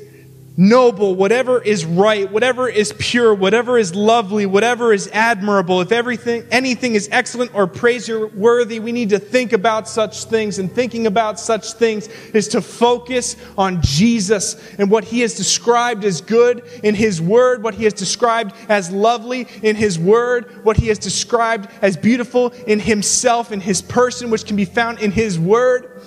noble, 0.61 1.15
whatever 1.15 1.63
is 1.63 1.87
right, 1.87 2.31
whatever 2.31 2.69
is 2.69 2.93
pure, 2.99 3.33
whatever 3.33 3.79
is 3.79 3.95
lovely, 3.95 4.45
whatever 4.45 4.93
is 4.93 5.09
admirable, 5.15 5.81
if 5.81 5.91
everything, 5.91 6.45
anything 6.51 6.95
is 6.95 7.09
excellent 7.11 7.55
or 7.55 7.67
praiseworthy, 7.67 8.79
we 8.79 8.93
need 8.93 9.09
to 9.09 9.19
think 9.19 9.55
about 9.55 9.89
such 9.89 10.25
things. 10.25 10.59
And 10.59 10.71
thinking 10.71 11.07
about 11.07 11.41
such 11.41 11.73
things 11.73 12.09
is 12.35 12.47
to 12.49 12.61
focus 12.61 13.37
on 13.57 13.81
Jesus 13.81 14.75
and 14.79 14.91
what 14.91 15.03
he 15.03 15.21
has 15.21 15.35
described 15.35 16.05
as 16.05 16.21
good 16.21 16.63
in 16.85 16.95
his 16.95 17.23
word, 17.23 17.63
what 17.63 17.73
he 17.73 17.85
has 17.85 17.95
described 17.95 18.55
as 18.69 18.91
lovely 18.91 19.49
in 19.63 19.77
his 19.77 19.99
word, 19.99 20.63
what 20.63 20.77
he 20.77 20.89
has 20.89 20.99
described 20.99 21.71
as 21.81 21.97
beautiful 21.97 22.49
in 22.67 22.79
himself, 22.81 23.51
in 23.51 23.61
his 23.61 23.81
person, 23.81 24.29
which 24.29 24.45
can 24.45 24.57
be 24.57 24.67
found 24.67 24.99
in 24.99 25.11
his 25.11 25.39
word. 25.39 26.03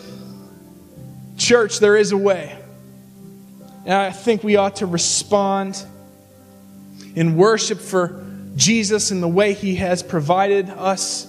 Church, 1.38 1.80
there 1.80 1.98
is 1.98 2.12
a 2.12 2.18
way. 2.18 2.63
And 3.86 3.94
I 3.94 4.12
think 4.12 4.44
we 4.44 4.56
ought 4.56 4.78
to 4.78 4.86
respond 4.86 5.84
in 7.16 7.36
worship 7.36 7.80
for 7.80 8.24
Jesus 8.56 9.12
and 9.12 9.22
the 9.22 9.28
way 9.28 9.54
he 9.54 9.76
has 9.76 10.02
provided 10.02 10.70
us 10.70 11.28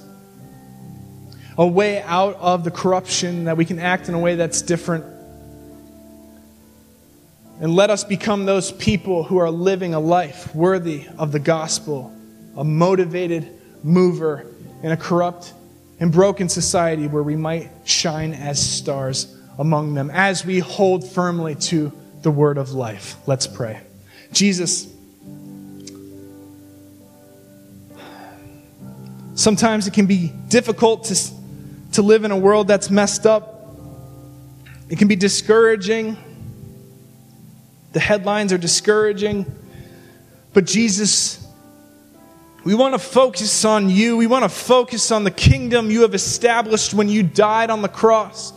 a 1.57 1.67
way 1.67 2.03
out 2.03 2.35
of 2.37 2.65
the 2.65 2.71
corruption, 2.71 3.45
that 3.45 3.57
we 3.57 3.65
can 3.65 3.79
act 3.79 4.09
in 4.09 4.15
a 4.15 4.19
way 4.19 4.35
that's 4.35 4.63
different. 4.63 5.05
And 7.61 7.77
let 7.77 7.91
us 7.91 8.03
become 8.03 8.45
those 8.45 8.73
people 8.73 9.23
who 9.23 9.39
are 9.39 9.51
living 9.51 9.95
a 9.95 10.01
life 10.01 10.55
worthy 10.55 11.07
of 11.19 11.33
the 11.33 11.39
gospel 11.39 12.13
a 12.57 12.63
motivated 12.63 13.49
mover 13.83 14.47
in 14.83 14.93
a 14.93 14.97
corrupt 14.97 15.53
and 15.99 16.13
broken 16.13 16.49
society 16.49 17.09
where 17.09 17.23
we 17.23 17.35
might 17.35 17.69
shine 17.85 18.33
as 18.33 18.65
stars 18.65 19.37
among 19.59 19.95
them 19.95 20.11
as 20.11 20.45
we 20.45 20.61
hold 20.61 21.09
firmly 21.09 21.55
to 21.57 21.93
the 22.25 22.31
word 22.31 22.59
of 22.59 22.73
life. 22.73 23.17
Let's 23.27 23.47
pray. 23.47 23.81
Jesus, 24.33 24.93
sometimes 29.35 29.87
it 29.87 29.93
can 29.93 30.07
be 30.07 30.33
difficult 30.49 31.05
to, 31.05 31.31
to 31.93 32.03
live 32.03 32.25
in 32.25 32.31
a 32.31 32.37
world 32.37 32.67
that's 32.67 32.91
messed 32.91 33.27
up. 33.27 33.77
It 34.89 34.99
can 34.99 35.07
be 35.07 35.17
discouraging. 35.17 36.17
The 37.93 38.01
headlines 38.01 38.53
are 38.55 38.59
discouraging. 38.59 39.45
But 40.55 40.65
Jesus, 40.65 41.47
we 42.65 42.75
want 42.75 42.95
to 42.95 42.99
focus 42.99 43.67
on 43.67 43.91
you. 43.91 44.17
We 44.17 44.27
want 44.27 44.45
to 44.45 44.49
focus 44.49 45.11
on 45.11 45.25
the 45.25 45.31
kingdom 45.31 45.91
you 45.91 46.03
have 46.03 46.15
established 46.15 46.95
when 46.95 47.11
you 47.11 47.23
died 47.23 47.69
on 47.69 47.83
the 47.83 47.89
cross. 47.89 48.55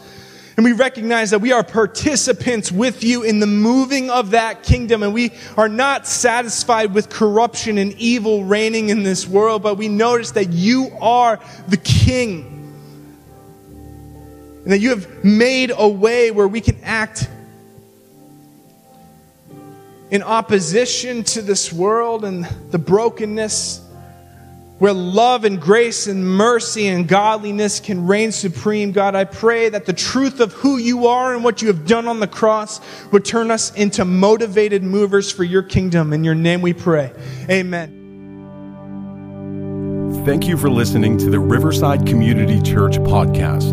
And 0.58 0.64
we 0.64 0.74
recognize 0.74 1.30
that 1.30 1.40
we 1.40 1.52
are 1.52 1.64
participants 1.64 2.72
with 2.72 3.04
you 3.04 3.22
in 3.22 3.40
the 3.40 3.46
moving 3.46 4.10
of 4.10 4.32
that 4.32 4.64
kingdom. 4.64 5.04
And 5.04 5.14
we 5.14 5.32
are 5.56 5.70
not 5.70 6.08
satisfied 6.08 6.96
with 6.96 7.10
corruption 7.10 7.78
and 7.78 7.94
evil 7.94 8.44
reigning 8.44 8.90
in 8.90 9.04
this 9.04 9.28
world, 9.28 9.62
but 9.62 9.76
we 9.76 9.88
notice 9.88 10.32
that 10.32 10.50
you 10.50 10.90
are 11.00 11.40
the 11.68 11.78
king. 11.78 12.74
And 14.64 14.72
that 14.72 14.80
you 14.80 14.90
have 14.90 15.24
made 15.24 15.72
a 15.78 15.88
way 15.88 16.32
where 16.32 16.48
we 16.48 16.60
can 16.60 16.84
act 16.84 17.30
in 20.10 20.24
opposition 20.24 21.24
to 21.24 21.44
this 21.44 21.72
world 21.72 22.26
and 22.26 22.46
the 22.72 22.80
brokenness 22.80 23.87
where 24.80 24.94
love 24.94 25.44
and 25.44 25.60
grace 25.60 26.08
and 26.08 26.26
mercy 26.26 26.88
and 26.88 27.08
godliness 27.08 27.80
can 27.80 28.06
reign 28.06 28.32
supreme. 28.32 28.92
God, 28.92 29.16
I 29.16 29.24
pray 29.24 29.70
that 29.70 29.86
the 29.86 29.94
truth 29.94 30.40
of 30.40 30.54
who 30.54 30.78
you 30.78 31.08
are 31.08 31.34
and 31.34 31.44
what 31.44 31.62
you 31.62 31.68
have 31.68 31.88
done 31.88 32.08
on 32.08 32.20
the 32.20 32.28
cross 32.28 32.80
would 33.12 33.26
turn 33.26 33.52
us 33.52 33.74
into 33.76 34.06
motivated 34.06 34.84
movers 34.84 35.32
for 35.32 35.44
your 35.44 35.64
kingdom. 35.64 36.14
In 36.14 36.24
your 36.24 36.36
name 36.36 36.62
we 36.62 36.74
pray. 36.74 37.12
Amen. 37.50 37.94
Thank 40.26 40.48
you 40.48 40.58
for 40.58 40.70
listening 40.70 41.18
to 41.20 41.30
the 41.30 41.40
Riverside 41.40 42.06
Community 42.06 42.62
Church 42.62 42.98
podcast. 43.00 43.72